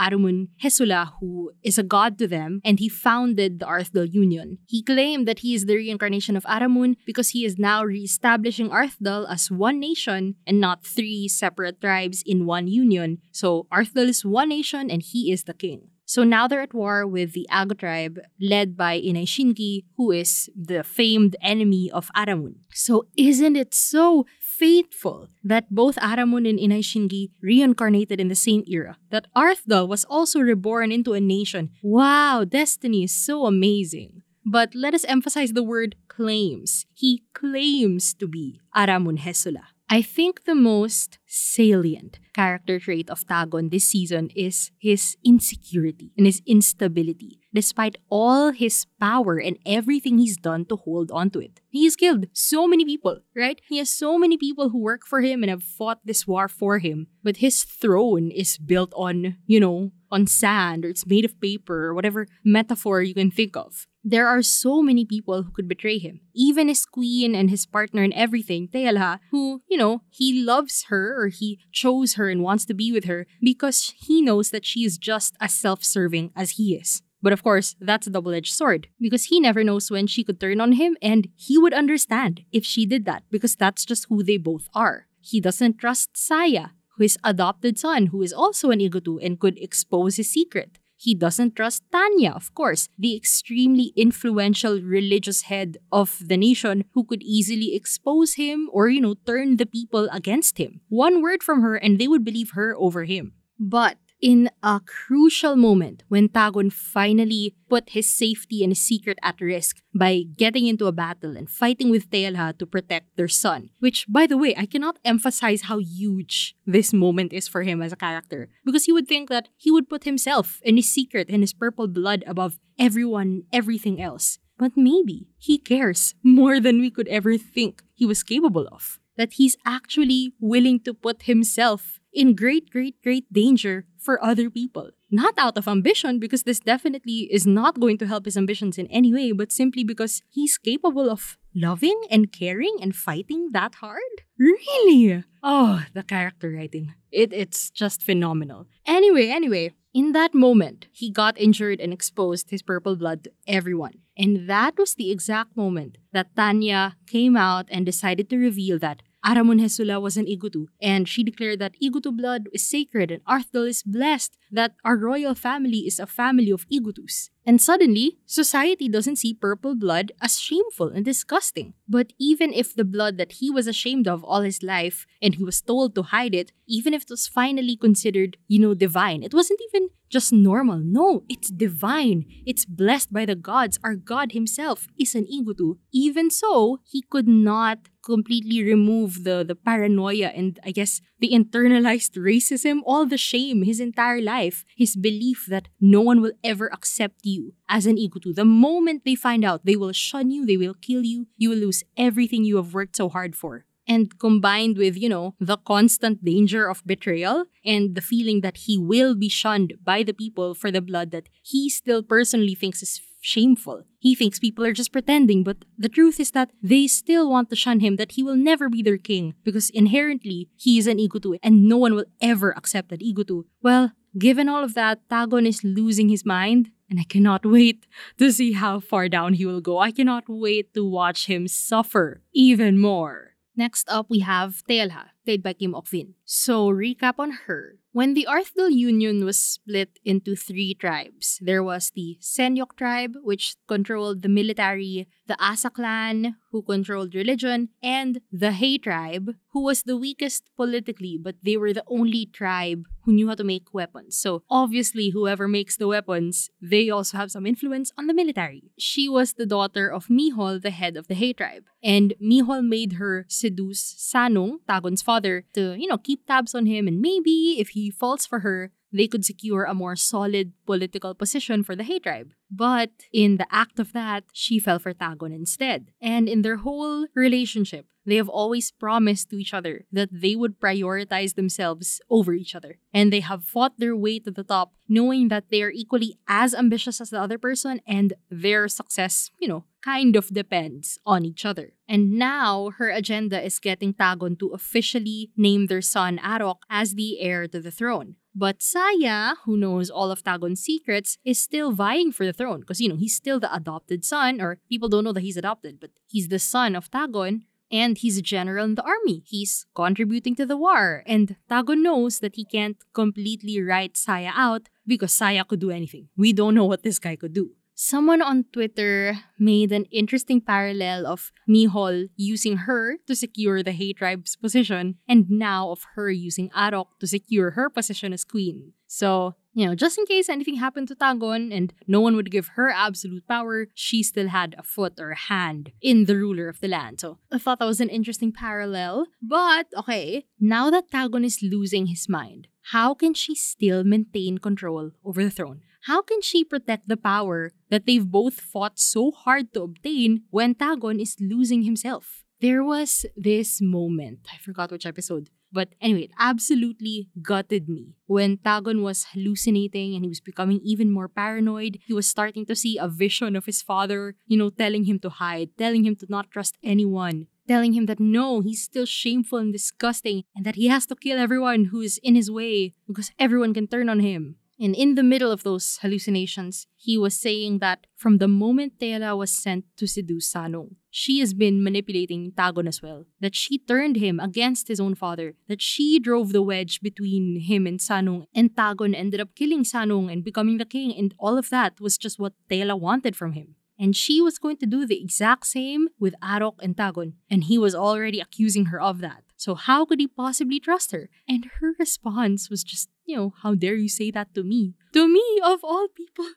Hesula, 0.64 1.14
who 1.20 1.52
is 1.64 1.78
a 1.78 1.84
god 1.84 2.18
to 2.20 2.28
them, 2.28 2.62
and 2.64 2.80
he 2.80 2.90
founded 2.90 3.60
the 3.60 3.66
Arthdal 3.66 4.12
Union, 4.12 4.58
he 4.68 4.82
claimed 4.84 5.28
that 5.28 5.40
he 5.40 5.54
is 5.56 5.66
the 5.66 5.76
reincarnation 5.76 6.36
of 6.36 6.44
Aramun 6.46 6.96
because 7.06 7.30
he 7.30 7.46
is 7.46 7.58
now 7.58 7.84
re-establishing 7.84 8.70
Arthdal 8.70 9.26
as 9.30 9.52
one 9.52 9.80
nation 9.80 10.36
and 10.48 10.60
not 10.60 10.86
three 10.86 11.28
separate 11.28 11.82
tribes 11.82 12.24
in 12.26 12.46
one 12.46 12.68
union. 12.68 13.20
So 13.32 13.68
Arthdal 13.72 14.08
is 14.10 14.26
one 14.26 14.50
nation 14.50 14.90
and 14.92 15.02
he 15.02 15.32
is 15.32 15.44
the 15.44 15.54
king. 15.54 15.90
So 16.08 16.24
now 16.24 16.48
they're 16.48 16.62
at 16.62 16.74
war 16.74 17.08
with 17.08 17.34
the 17.34 17.48
Ago 17.52 17.74
tribe 17.74 18.20
led 18.40 18.78
by 18.78 19.02
Inay 19.02 19.84
who 19.98 20.12
is 20.12 20.50
the 20.56 20.84
famed 20.84 21.36
enemy 21.42 21.90
of 21.92 22.12
Aramun. 22.16 22.62
So 22.72 23.08
isn't 23.18 23.56
it 23.56 23.74
so 23.74 24.26
faithful 24.60 25.30
that 25.44 25.74
both 25.74 25.96
Aramun 25.98 26.50
and 26.50 26.60
Inay 26.60 26.80
Shingi 26.80 27.32
reincarnated 27.42 28.20
in 28.20 28.30
the 28.30 28.36
same 28.36 28.64
era? 28.68 28.98
That 29.12 29.28
Arthdal 29.36 29.88
was 29.88 30.06
also 30.06 30.40
reborn 30.40 30.92
into 30.92 31.14
a 31.14 31.20
nation. 31.20 31.72
Wow, 31.82 32.46
destiny 32.48 33.04
is 33.04 33.16
so 33.16 33.46
amazing. 33.46 34.24
But 34.46 34.76
let 34.76 34.94
us 34.94 35.06
emphasize 35.06 35.54
the 35.54 35.64
word 35.64 35.96
claims. 36.08 36.86
He 36.94 37.24
claims 37.34 38.14
to 38.14 38.28
be 38.28 38.60
Aramun 38.76 39.20
Hesula. 39.20 39.74
I 39.90 40.02
think 40.02 40.46
the 40.46 40.56
most 40.56 41.20
salient 41.36 42.20
character 42.34 42.80
trait 42.80 43.10
of 43.10 43.26
Tagon 43.28 43.70
this 43.72 43.86
season 43.86 44.30
is 44.36 44.72
his 44.80 45.18
insecurity 45.24 46.12
and 46.18 46.26
his 46.26 46.42
instability, 46.46 47.42
despite 47.54 47.98
all 48.10 48.52
his 48.52 48.86
power 49.00 49.38
and 49.38 49.58
everything 49.66 50.18
he's 50.18 50.38
done 50.38 50.66
to 50.66 50.78
hold 50.78 51.12
on 51.12 51.30
to 51.32 51.40
it. 51.40 51.60
He 51.70 51.84
has 51.84 51.96
killed 51.96 52.28
so 52.34 52.68
many 52.68 52.86
people, 52.86 53.20
right? 53.36 53.60
He 53.68 53.78
has 53.80 53.90
so 53.90 54.18
many 54.18 54.38
people 54.38 54.70
who 54.70 54.80
work 54.80 55.06
for 55.06 55.22
him 55.22 55.44
and 55.44 55.50
have 55.50 55.64
fought 55.64 56.00
this 56.06 56.26
war 56.26 56.48
for 56.48 56.80
him, 56.80 57.08
but 57.24 57.38
his 57.38 57.64
throne 57.64 58.32
is 58.32 58.58
built 58.58 58.94
on, 58.96 59.38
you 59.46 59.60
know, 59.60 59.92
on 60.12 60.28
sand 60.28 60.86
or 60.86 60.90
it's 60.90 61.06
made 61.06 61.26
of 61.26 61.40
paper 61.42 61.88
or 61.88 61.94
whatever 61.94 62.28
metaphor 62.44 63.02
you 63.02 63.14
can 63.14 63.32
think 63.32 63.58
of 63.58 63.88
there 64.08 64.28
are 64.28 64.44
so 64.44 64.84
many 64.84 65.04
people 65.04 65.42
who 65.42 65.52
could 65.52 65.68
betray 65.68 65.98
him. 65.98 66.20
Even 66.36 66.68
his 66.68 66.86
queen 66.86 67.34
and 67.34 67.50
his 67.50 67.66
partner 67.66 68.04
and 68.04 68.14
everything, 68.14 68.68
Taealha, 68.68 69.20
who, 69.32 69.64
you 69.68 69.78
know, 69.78 70.04
he 70.12 70.44
loves 70.44 70.86
her 70.90 71.20
or 71.20 71.25
he 71.28 71.60
chose 71.72 72.16
her 72.16 72.30
and 72.30 72.44
wants 72.44 72.66
to 72.66 72.74
be 72.74 72.92
with 72.92 73.06
her 73.06 73.28
because 73.42 73.94
he 73.98 74.22
knows 74.22 74.50
that 74.52 74.66
she 74.66 74.84
is 74.84 74.98
just 74.98 75.36
as 75.40 75.54
self 75.54 75.84
serving 75.84 76.32
as 76.36 76.52
he 76.52 76.76
is. 76.76 77.02
But 77.22 77.34
of 77.34 77.42
course, 77.42 77.76
that's 77.80 78.06
a 78.06 78.12
double 78.12 78.34
edged 78.34 78.54
sword 78.54 78.88
because 79.00 79.26
he 79.26 79.40
never 79.40 79.64
knows 79.64 79.90
when 79.90 80.06
she 80.06 80.24
could 80.24 80.40
turn 80.40 80.62
on 80.62 80.74
him 80.74 80.96
and 81.02 81.28
he 81.36 81.58
would 81.58 81.74
understand 81.74 82.42
if 82.52 82.64
she 82.64 82.86
did 82.86 83.06
that 83.06 83.24
because 83.32 83.56
that's 83.56 83.84
just 83.84 84.06
who 84.10 84.22
they 84.22 84.38
both 84.38 84.70
are. 84.76 85.08
He 85.22 85.42
doesn't 85.42 85.80
trust 85.80 86.16
Saya, 86.16 86.68
his 87.00 87.18
adopted 87.24 87.80
son, 87.80 88.08
who 88.08 88.22
is 88.22 88.32
also 88.32 88.70
an 88.70 88.80
Igutu 88.80 89.18
and 89.26 89.40
could 89.40 89.58
expose 89.58 90.18
his 90.18 90.30
secret. 90.30 90.78
He 91.06 91.14
doesn't 91.14 91.56
trust 91.56 91.84
Tanya, 91.92 92.32
of 92.32 92.56
course, 92.56 92.90
the 92.98 93.16
extremely 93.16 93.94
influential 93.96 94.82
religious 94.82 95.44
head 95.44 95.78
of 95.92 96.18
the 96.20 96.36
nation 96.36 96.84
who 96.94 97.04
could 97.04 97.22
easily 97.22 97.76
expose 97.76 98.34
him 98.42 98.72
or, 98.74 98.90
you 98.90 99.02
know, 99.02 99.14
turn 99.14 99.58
the 99.58 99.68
people 99.68 100.10
against 100.12 100.58
him. 100.58 100.82
One 100.90 101.22
word 101.22 101.44
from 101.44 101.62
her 101.62 101.76
and 101.76 102.00
they 102.00 102.08
would 102.08 102.26
believe 102.26 102.54
her 102.56 102.76
over 102.76 103.04
him. 103.04 103.34
But 103.60 104.00
in 104.22 104.50
a 104.64 104.82
crucial 104.86 105.56
moment 105.56 106.04
when 106.08 106.30
Tagon 106.30 106.72
finally 106.72 107.56
put 107.70 107.90
his 107.90 108.10
safety 108.10 108.64
and 108.64 108.72
his 108.72 108.82
secret 108.82 109.20
at 109.22 109.42
risk 109.42 109.78
by 109.94 110.24
getting 110.38 110.68
into 110.68 110.88
a 110.88 110.92
battle 110.92 111.36
and 111.38 111.50
fighting 111.50 111.90
with 111.90 112.10
Taealha 112.10 112.58
to 112.58 112.66
protect 112.66 113.16
their 113.18 113.28
son. 113.28 113.70
Which, 113.80 114.06
by 114.08 114.28
the 114.28 114.38
way, 114.38 114.56
I 114.58 114.66
cannot 114.66 115.00
emphasize 115.04 115.64
how 115.64 115.80
huge 115.80 116.56
this 116.66 116.94
moment 116.94 117.34
is 117.34 117.48
for 117.48 117.64
him 117.64 117.82
as 117.82 117.92
a 117.92 117.98
character. 117.98 118.50
Because 118.64 118.88
you 118.88 118.94
would 118.94 119.08
think 119.08 119.30
that 119.30 119.50
he 119.58 119.72
would 119.72 119.90
put 119.90 120.04
himself 120.04 120.62
and 120.66 120.78
his 120.78 120.92
secret 120.92 121.30
and 121.30 121.42
his 121.42 121.54
purple 121.54 121.88
blood 121.88 122.24
above 122.28 122.60
everyone, 122.80 123.44
everything 123.52 124.02
else. 124.02 124.40
But 124.58 124.78
maybe 124.78 125.28
he 125.38 125.58
cares 125.58 126.16
more 126.24 126.60
than 126.60 126.80
we 126.80 126.90
could 126.90 127.08
ever 127.10 127.38
think 127.38 127.84
he 127.94 128.06
was 128.06 128.24
capable 128.24 128.68
of. 128.72 129.00
That 129.18 129.34
he's 129.34 129.58
actually 129.66 130.34
willing 130.40 130.80
to 130.82 130.94
put 130.94 131.24
himself 131.24 132.00
in 132.16 132.34
great, 132.34 132.72
great, 132.72 132.96
great 133.04 133.32
danger 133.32 133.86
for 134.00 134.24
other 134.24 134.50
people. 134.50 134.92
Not 135.12 135.36
out 135.38 135.58
of 135.58 135.68
ambition, 135.68 136.18
because 136.20 136.44
this 136.44 136.60
definitely 136.60 137.28
is 137.32 137.46
not 137.46 137.80
going 137.80 137.98
to 138.00 138.08
help 138.08 138.26
his 138.26 138.38
ambitions 138.38 138.78
in 138.78 138.88
any 138.88 139.14
way, 139.14 139.32
but 139.34 139.52
simply 139.52 139.84
because 139.84 140.24
he's 140.30 140.58
capable 140.58 141.10
of 141.10 141.38
loving 141.54 142.02
and 142.10 142.32
caring 142.32 142.78
and 142.82 142.96
fighting 142.96 143.52
that 143.52 143.76
hard? 143.76 144.16
Really? 144.40 145.24
Oh, 145.44 145.86
the 145.94 146.04
character 146.04 146.52
writing. 146.52 146.94
It, 147.12 147.32
it's 147.32 147.70
just 147.70 148.02
phenomenal. 148.02 148.68
Anyway, 148.86 149.30
anyway, 149.30 149.74
in 149.94 150.12
that 150.12 150.34
moment, 150.34 150.88
he 150.92 151.10
got 151.10 151.40
injured 151.40 151.80
and 151.80 151.94
exposed 151.94 152.50
his 152.50 152.62
purple 152.62 152.96
blood 152.96 153.24
to 153.24 153.32
everyone. 153.48 154.00
And 154.18 154.50
that 154.50 154.78
was 154.78 154.96
the 154.96 155.12
exact 155.12 155.56
moment 155.56 155.98
that 156.12 156.36
Tanya 156.36 156.96
came 157.08 157.38
out 157.38 157.68
and 157.70 157.86
decided 157.86 158.30
to 158.30 158.38
reveal 158.38 158.80
that 158.80 159.02
Aramun 159.26 159.60
Hesula 159.60 160.00
was 160.00 160.18
an 160.18 160.28
Igutu, 160.28 160.68
and 160.80 161.10
she 161.10 161.24
declared 161.24 161.58
that 161.58 161.74
Igutu 161.82 162.16
blood 162.16 162.48
is 162.54 162.68
sacred 162.68 163.10
and 163.10 163.26
Arthdal 163.26 163.68
is 163.68 163.82
blessed, 163.82 164.38
that 164.56 164.74
our 164.84 164.98
royal 164.98 165.36
family 165.36 165.80
is 165.86 166.00
a 166.00 166.08
family 166.08 166.52
of 166.52 166.66
Igutus. 166.70 167.30
And 167.46 167.62
suddenly, 167.62 168.18
society 168.26 168.90
doesn't 168.90 169.18
see 169.18 169.34
purple 169.34 169.76
blood 169.76 170.12
as 170.20 170.40
shameful 170.40 170.90
and 170.90 171.06
disgusting. 171.06 171.74
But 171.88 172.14
even 172.20 172.52
if 172.52 172.74
the 172.74 172.84
blood 172.84 173.18
that 173.18 173.34
he 173.34 173.52
was 173.52 173.68
ashamed 173.68 174.08
of 174.08 174.24
all 174.24 174.42
his 174.42 174.64
life 174.64 175.06
and 175.22 175.36
he 175.36 175.44
was 175.44 175.62
told 175.62 175.94
to 175.96 176.02
hide 176.02 176.34
it, 176.34 176.52
even 176.68 176.96
if 176.96 177.04
it 177.04 177.12
was 177.12 177.28
finally 177.28 177.78
considered, 177.78 178.38
you 178.48 178.60
know, 178.60 178.74
divine, 178.74 179.22
it 179.22 179.34
wasn't 179.34 179.60
even 179.70 179.90
just 180.10 180.34
normal. 180.34 180.80
No, 180.80 181.24
it's 181.30 181.50
divine. 181.52 182.26
It's 182.46 182.66
blessed 182.66 183.14
by 183.14 183.26
the 183.26 183.36
gods. 183.36 183.78
Our 183.84 183.96
God 183.96 184.32
himself 184.32 184.88
is 185.00 185.14
an 185.14 185.26
Igutu. 185.26 185.78
Even 185.94 186.32
so, 186.32 186.80
he 186.84 187.04
could 187.04 187.28
not 187.28 187.78
completely 188.04 188.64
remove 188.64 189.24
the, 189.24 189.44
the 189.44 189.56
paranoia 189.56 190.28
and 190.28 190.60
I 190.64 190.72
guess 190.72 191.02
the 191.20 191.32
internalized 191.32 192.18
racism, 192.18 192.80
all 192.86 193.06
the 193.06 193.18
shame 193.18 193.64
his 193.64 193.80
entire 193.80 194.22
life, 194.22 194.66
his 194.76 194.96
belief 194.96 195.46
that 195.50 195.70
no 195.80 196.02
one 196.02 196.22
will 196.22 196.34
ever 196.44 196.68
accept 196.74 197.22
you 197.24 197.54
as 197.70 197.86
an 197.86 197.98
Igutu. 197.98 198.36
The 198.36 198.46
moment 198.46 199.04
they 199.06 199.16
find 199.16 199.44
out, 199.46 199.66
they 199.66 199.76
will 199.76 199.94
shun 199.94 200.32
you, 200.32 200.46
they 200.46 200.58
will 200.58 200.74
kill 200.74 201.04
you, 201.04 201.28
you 201.38 201.50
will 201.50 201.58
lose 201.58 201.84
everything 201.98 202.44
you 202.44 202.58
have 202.58 202.74
worked 202.74 202.96
so 202.96 203.10
hard 203.10 203.36
for. 203.36 203.66
And 203.88 204.18
combined 204.18 204.78
with, 204.78 204.98
you 204.98 205.10
know, 205.10 205.36
the 205.40 205.58
constant 205.58 206.26
danger 206.26 206.68
of 206.68 206.82
betrayal 206.88 207.46
and 207.64 207.94
the 207.94 208.02
feeling 208.02 208.42
that 208.42 208.58
he 208.58 208.80
will 208.80 209.14
be 209.14 209.30
shunned 209.30 209.76
by 209.84 210.02
the 210.02 210.14
people 210.14 210.56
for 210.56 210.72
the 210.72 210.82
blood 210.82 211.12
that 211.12 211.30
he 211.44 211.70
still 211.70 212.02
personally 212.02 212.56
thinks 212.56 212.82
is 212.82 213.00
shameful. 213.26 213.84
He 214.00 214.14
thinks 214.14 214.38
people 214.40 214.64
are 214.66 214.72
just 214.72 214.92
pretending, 214.92 215.44
but 215.44 215.66
the 215.78 215.90
truth 215.90 216.20
is 216.20 216.32
that 216.32 216.52
they 216.62 216.86
still 216.86 217.30
want 217.30 217.50
to 217.50 217.56
shun 217.56 217.80
him, 217.80 217.96
that 217.96 218.14
he 218.14 218.24
will 218.24 218.36
never 218.36 218.70
be 218.70 218.84
their 218.84 219.00
king, 219.00 219.34
because 219.44 219.72
inherently 219.72 220.48
he 220.56 220.78
is 220.78 220.86
an 220.86 221.00
Igutu 221.00 221.40
and 221.42 221.68
no 221.68 221.78
one 221.78 221.96
will 221.96 222.06
ever 222.22 222.52
accept 222.52 222.90
that 222.90 223.02
Igutu. 223.02 223.46
Well, 223.64 223.94
given 224.18 224.48
all 224.48 224.64
of 224.64 224.76
that, 224.76 225.00
Tagon 225.10 225.48
is 225.48 225.64
losing 225.64 226.10
his 226.10 226.24
mind, 226.24 226.70
and 226.90 227.00
I 227.00 227.04
cannot 227.04 227.46
wait 227.58 227.88
to 228.20 228.32
see 228.32 228.52
how 228.54 228.80
far 228.80 229.10
down 229.10 229.34
he 229.34 229.46
will 229.46 229.62
go. 229.62 229.80
I 229.80 229.92
cannot 229.92 230.26
wait 230.28 230.74
to 230.76 230.86
watch 230.88 231.26
him 231.26 231.48
suffer 231.48 232.22
even 232.32 232.80
more. 232.80 233.32
Next 233.58 233.90
up, 233.90 234.08
we 234.10 234.20
have 234.20 234.62
Taealha, 234.70 235.06
played 235.24 235.42
by 235.42 235.54
Kim 235.54 235.74
Ok-Vin. 235.74 236.14
So, 236.26 236.70
recap 236.70 237.16
on 237.20 237.32
her. 237.46 237.78
When 237.92 238.14
the 238.14 238.28
Arthdal 238.30 238.74
Union 238.74 239.24
was 239.24 239.38
split 239.38 240.00
into 240.04 240.36
three 240.36 240.74
tribes, 240.74 241.40
there 241.42 241.64
was 241.64 241.92
the 241.96 242.18
Senyok 242.20 242.76
tribe, 242.76 243.14
which 243.24 243.56
controlled 243.70 244.22
the 244.22 244.28
military, 244.28 245.08
the 245.28 245.38
Asa 245.40 245.70
clan, 245.70 246.36
who 246.52 246.62
controlled 246.62 247.16
religion, 247.16 247.70
and 247.82 248.20
the 248.34 248.52
Hay 248.52 248.78
tribe, 248.78 249.36
who 249.54 249.64
was 249.64 249.84
the 249.84 249.96
weakest 249.96 250.50
politically, 250.58 251.18
but 251.18 251.36
they 251.42 251.56
were 251.56 251.72
the 251.72 251.86
only 251.88 252.26
tribe 252.26 252.84
who 253.04 253.14
knew 253.14 253.30
how 253.30 253.36
to 253.36 253.44
make 253.44 253.74
weapons. 253.74 254.18
So 254.18 254.44
obviously, 254.50 255.12
whoever 255.12 255.48
makes 255.48 255.78
the 255.78 255.88
weapons, 255.88 256.50
they 256.62 256.90
also 256.90 257.18
have 257.18 257.32
some 257.32 257.46
influence 257.46 257.92
on 257.98 258.08
the 258.08 258.14
military. 258.14 258.72
She 258.78 259.08
was 259.08 259.34
the 259.34 259.46
daughter 259.46 259.88
of 259.88 260.08
Mihol, 260.10 260.60
the 260.62 260.72
head 260.72 260.98
of 260.98 261.08
the 261.08 261.14
Hay 261.14 261.32
tribe. 261.32 261.64
And 261.84 262.16
Mihol 262.22 262.62
made 262.62 262.94
her 262.94 263.26
seduce 263.30 263.96
Sanung, 263.96 264.58
Tagon's 264.68 265.02
father, 265.02 265.46
to, 265.54 265.76
you 265.80 265.88
know, 265.88 265.98
keep 265.98 266.15
tabs 266.28 266.56
on 266.56 266.66
him 266.66 266.88
and 266.88 267.02
maybe 267.02 267.58
if 267.60 267.70
he 267.70 267.90
falls 267.90 268.26
for 268.26 268.40
her, 268.40 268.72
they 268.96 269.08
could 269.08 269.26
secure 269.26 269.66
a 269.66 269.74
more 269.74 269.96
solid 269.96 270.54
political 270.66 271.14
position 271.14 271.64
for 271.64 271.76
the 271.76 271.84
Hay 271.84 272.00
tribe. 272.00 272.34
But 272.50 272.92
in 273.12 273.38
the 273.38 273.48
act 273.52 273.80
of 273.80 273.92
that, 273.94 274.24
she 274.32 274.60
fell 274.60 274.80
for 274.80 274.94
Tagon 274.94 275.34
instead. 275.34 275.92
And 276.02 276.30
in 276.30 276.42
their 276.42 276.58
whole 276.58 277.08
relationship, 277.14 277.88
they 278.06 278.16
have 278.16 278.30
always 278.30 278.72
promised 278.72 279.30
to 279.30 279.38
each 279.38 279.54
other 279.54 279.86
that 279.92 280.10
they 280.12 280.36
would 280.36 280.60
prioritize 280.60 281.34
themselves 281.34 282.00
over 282.10 282.34
each 282.34 282.56
other. 282.56 282.78
And 282.94 283.12
they 283.12 283.22
have 283.22 283.44
fought 283.44 283.80
their 283.80 283.96
way 283.96 284.20
to 284.20 284.32
the 284.32 284.44
top, 284.44 284.74
knowing 284.88 285.30
that 285.30 285.50
they 285.50 285.64
are 285.64 285.72
equally 285.72 286.18
as 286.28 286.54
ambitious 286.54 287.02
as 287.02 287.10
the 287.10 287.20
other 287.20 287.40
person 287.40 287.82
and 287.88 288.14
their 288.30 288.68
success, 288.68 289.32
you 289.40 289.48
know, 289.48 289.66
kind 289.84 290.16
of 290.16 290.30
depends 290.30 291.00
on 291.06 291.26
each 291.26 291.46
other. 291.46 291.74
And 291.90 292.14
now 292.14 292.72
her 292.78 292.90
agenda 292.90 293.44
is 293.44 293.60
getting 293.60 293.94
Tagon 293.94 294.38
to 294.40 294.50
officially 294.50 295.32
name 295.36 295.66
their 295.66 295.82
son 295.82 296.20
Arok 296.20 296.60
as 296.70 296.94
the 296.94 297.20
heir 297.20 297.48
to 297.48 297.60
the 297.60 297.72
throne. 297.72 298.16
But 298.38 298.62
Saya, 298.62 299.36
who 299.46 299.56
knows 299.56 299.90
all 299.90 300.12
of 300.12 300.22
Tagon's 300.22 300.60
secrets, 300.60 301.18
is 301.24 301.42
still 301.42 301.72
vying 301.72 302.12
for 302.12 302.26
the 302.26 302.34
throne 302.34 302.60
because, 302.60 302.82
you 302.82 302.90
know, 302.90 302.98
he's 302.98 303.16
still 303.16 303.40
the 303.40 303.54
adopted 303.56 304.04
son, 304.04 304.42
or 304.42 304.60
people 304.68 304.90
don't 304.90 305.06
know 305.06 305.14
that 305.14 305.24
he's 305.24 305.38
adopted, 305.38 305.80
but 305.80 305.92
he's 306.06 306.28
the 306.28 306.40
son 306.40 306.76
of 306.76 306.92
Tagon. 306.92 307.44
And 307.72 307.98
he's 307.98 308.18
a 308.18 308.22
general 308.22 308.64
in 308.66 308.76
the 308.76 308.84
army. 308.84 309.24
He's 309.26 309.66
contributing 309.74 310.36
to 310.36 310.46
the 310.46 310.56
war. 310.56 311.02
And 311.08 311.36
Tagon 311.50 311.82
knows 311.82 312.20
that 312.20 312.36
he 312.36 312.46
can't 312.46 312.78
completely 312.94 313.60
write 313.60 313.98
Saya 313.98 314.32
out 314.36 314.70
because 314.86 315.12
Saya 315.12 315.44
could 315.44 315.62
do 315.62 315.72
anything. 315.72 316.10
We 316.16 316.32
don't 316.32 316.54
know 316.54 316.66
what 316.66 316.84
this 316.84 317.00
guy 317.00 317.16
could 317.16 317.34
do. 317.34 317.52
Someone 317.78 318.22
on 318.22 318.46
Twitter 318.54 319.20
made 319.38 319.74
an 319.74 319.84
interesting 319.92 320.40
parallel 320.40 321.06
of 321.06 321.34
Mihol 321.46 322.08
using 322.16 322.64
her 322.64 322.96
to 323.06 323.14
secure 323.14 323.62
the 323.62 323.74
Hay 323.74 323.92
tribe's 323.92 324.38
position 324.38 324.96
and 325.10 325.30
now 325.30 325.72
of 325.72 325.84
her 325.96 326.10
using 326.10 326.50
Arok 326.52 326.88
to 327.02 327.06
secure 327.06 327.52
her 327.52 327.70
position 327.70 328.14
as 328.14 328.24
queen. 328.24 328.72
So, 328.88 329.36
you 329.54 329.66
know, 329.66 329.76
just 329.76 329.98
in 329.98 330.06
case 330.06 330.30
anything 330.30 330.56
happened 330.56 330.88
to 330.88 330.96
Tagon 330.96 331.54
and 331.54 331.74
no 331.86 332.00
one 332.00 332.16
would 332.16 332.32
give 332.32 332.48
her 332.56 332.70
absolute 332.70 333.28
power, 333.28 333.68
she 333.74 334.04
still 334.04 334.30
had 334.30 334.56
a 334.58 334.64
foot 334.64 334.94
or 334.98 335.12
a 335.12 335.18
hand 335.18 335.74
in 335.82 336.06
the 336.06 336.16
ruler 336.16 336.48
of 336.48 336.62
the 336.62 336.70
land. 336.70 337.02
So 337.02 337.20
I 337.30 337.40
thought 337.40 337.60
that 337.60 337.66
was 337.66 337.82
an 337.82 337.90
interesting 337.90 338.32
parallel. 338.32 339.08
But, 339.22 339.68
okay, 339.80 340.28
now 340.40 340.70
that 340.70 340.92
Tagon 340.92 341.26
is 341.26 341.44
losing 341.44 341.88
his 341.88 342.08
mind, 342.08 342.48
how 342.72 342.94
can 342.94 343.14
she 343.14 343.36
still 343.36 343.84
maintain 343.84 344.38
control 344.38 344.92
over 345.04 345.22
the 345.22 345.30
throne? 345.30 345.64
How 345.86 346.02
can 346.02 346.20
she 346.26 346.44
protect 346.44 346.90
the 346.90 346.98
power 346.98 347.54
that 347.70 347.86
they've 347.86 348.10
both 348.10 348.42
fought 348.42 348.80
so 348.80 349.12
hard 349.12 349.54
to 349.54 349.62
obtain 349.62 350.24
when 350.32 350.56
Tagon 350.56 351.00
is 351.00 351.16
losing 351.22 351.62
himself? 351.62 352.26
There 352.42 352.64
was 352.64 353.06
this 353.16 353.62
moment, 353.62 354.26
I 354.34 354.38
forgot 354.38 354.72
which 354.72 354.88
episode, 354.88 355.30
but 355.54 355.70
anyway, 355.80 356.10
it 356.10 356.18
absolutely 356.18 357.10
gutted 357.22 357.70
me 357.70 357.94
when 358.08 358.38
Tagon 358.38 358.82
was 358.82 359.14
hallucinating 359.14 359.94
and 359.94 360.04
he 360.04 360.10
was 360.10 360.22
becoming 360.22 360.60
even 360.64 360.90
more 360.90 361.08
paranoid. 361.08 361.78
He 361.86 361.94
was 361.94 362.08
starting 362.08 362.48
to 362.48 362.56
see 362.56 362.80
a 362.80 362.88
vision 362.88 363.36
of 363.36 363.46
his 363.46 363.62
father, 363.62 364.16
you 364.26 364.38
know, 364.38 364.50
telling 364.50 364.86
him 364.86 364.98
to 365.06 365.10
hide, 365.10 365.56
telling 365.56 365.86
him 365.86 365.96
to 365.98 366.08
not 366.10 366.32
trust 366.32 366.58
anyone, 366.64 367.28
telling 367.48 367.74
him 367.74 367.86
that 367.86 368.00
no, 368.00 368.42
he's 368.42 368.64
still 368.64 368.88
shameful 368.88 369.38
and 369.38 369.54
disgusting 369.54 370.24
and 370.36 370.48
that 370.48 370.56
he 370.56 370.66
has 370.66 370.88
to 370.88 370.96
kill 370.96 371.20
everyone 371.20 371.66
who 371.66 371.82
is 371.82 372.00
in 372.02 372.16
his 372.16 372.32
way 372.32 372.74
because 372.88 373.12
everyone 373.20 373.54
can 373.54 373.68
turn 373.68 373.88
on 373.88 374.00
him. 374.00 374.38
And 374.60 374.74
in 374.74 374.96
the 374.96 375.04
middle 375.04 375.32
of 375.32 375.44
those 375.44 375.80
hallucinations, 375.82 376.68
he 376.78 376.98
was 376.98 377.14
saying 377.14 377.60
that 377.60 377.88
from 377.96 378.20
the 378.20 378.28
moment 378.28 378.80
Taealha 378.80 379.18
was 379.18 379.32
sent 379.32 379.66
to 379.78 379.86
seduce 379.86 380.32
Sanung, 380.34 380.76
she 380.90 381.20
has 381.20 381.34
been 381.34 381.62
manipulating 381.62 382.32
Tagon 382.32 382.68
as 382.68 382.82
well. 382.82 383.04
That 383.20 383.36
she 383.36 383.58
turned 383.58 383.98
him 383.98 384.18
against 384.20 384.70
his 384.70 384.80
own 384.80 384.96
father. 384.96 385.36
That 385.50 385.62
she 385.62 386.00
drove 386.00 386.32
the 386.32 386.42
wedge 386.42 386.80
between 386.82 387.42
him 387.42 387.68
and 387.68 387.80
Sanung. 387.80 388.28
And 388.34 388.56
Tagon 388.56 388.96
ended 388.96 389.20
up 389.20 389.36
killing 389.36 389.66
Sanung 389.66 390.10
and 390.10 390.24
becoming 390.24 390.58
the 390.58 390.64
king. 390.64 390.96
And 390.98 391.14
all 391.20 391.38
of 391.38 391.50
that 391.50 391.82
was 391.82 391.98
just 391.98 392.18
what 392.18 392.34
Taealha 392.50 392.80
wanted 392.80 393.16
from 393.18 393.34
him. 393.34 393.56
And 393.78 393.94
she 393.94 394.22
was 394.22 394.40
going 394.40 394.56
to 394.58 394.66
do 394.66 394.86
the 394.86 395.02
exact 395.02 395.48
same 395.48 395.90
with 396.00 396.16
Arok 396.24 396.56
and 396.62 396.78
Tagon. 396.78 397.14
And 397.30 397.44
he 397.44 397.58
was 397.58 397.76
already 397.76 398.22
accusing 398.22 398.68
her 398.68 398.80
of 398.80 399.00
that. 399.00 399.24
So 399.36 399.54
how 399.54 399.84
could 399.84 400.00
he 400.00 400.08
possibly 400.08 400.62
trust 400.62 400.94
her? 400.94 401.10
And 401.28 401.46
her 401.60 401.74
response 401.78 402.50
was 402.50 402.64
just 402.64 402.88
you 403.06 403.16
know, 403.16 403.34
how 403.42 403.56
dare 403.56 403.76
you 403.76 403.90
say 403.90 404.12
that 404.12 404.34
to 404.36 404.44
me? 404.44 404.76
To 404.94 405.08
me, 405.08 405.24
of 405.44 405.60
all 405.64 405.88
people. 405.88 406.26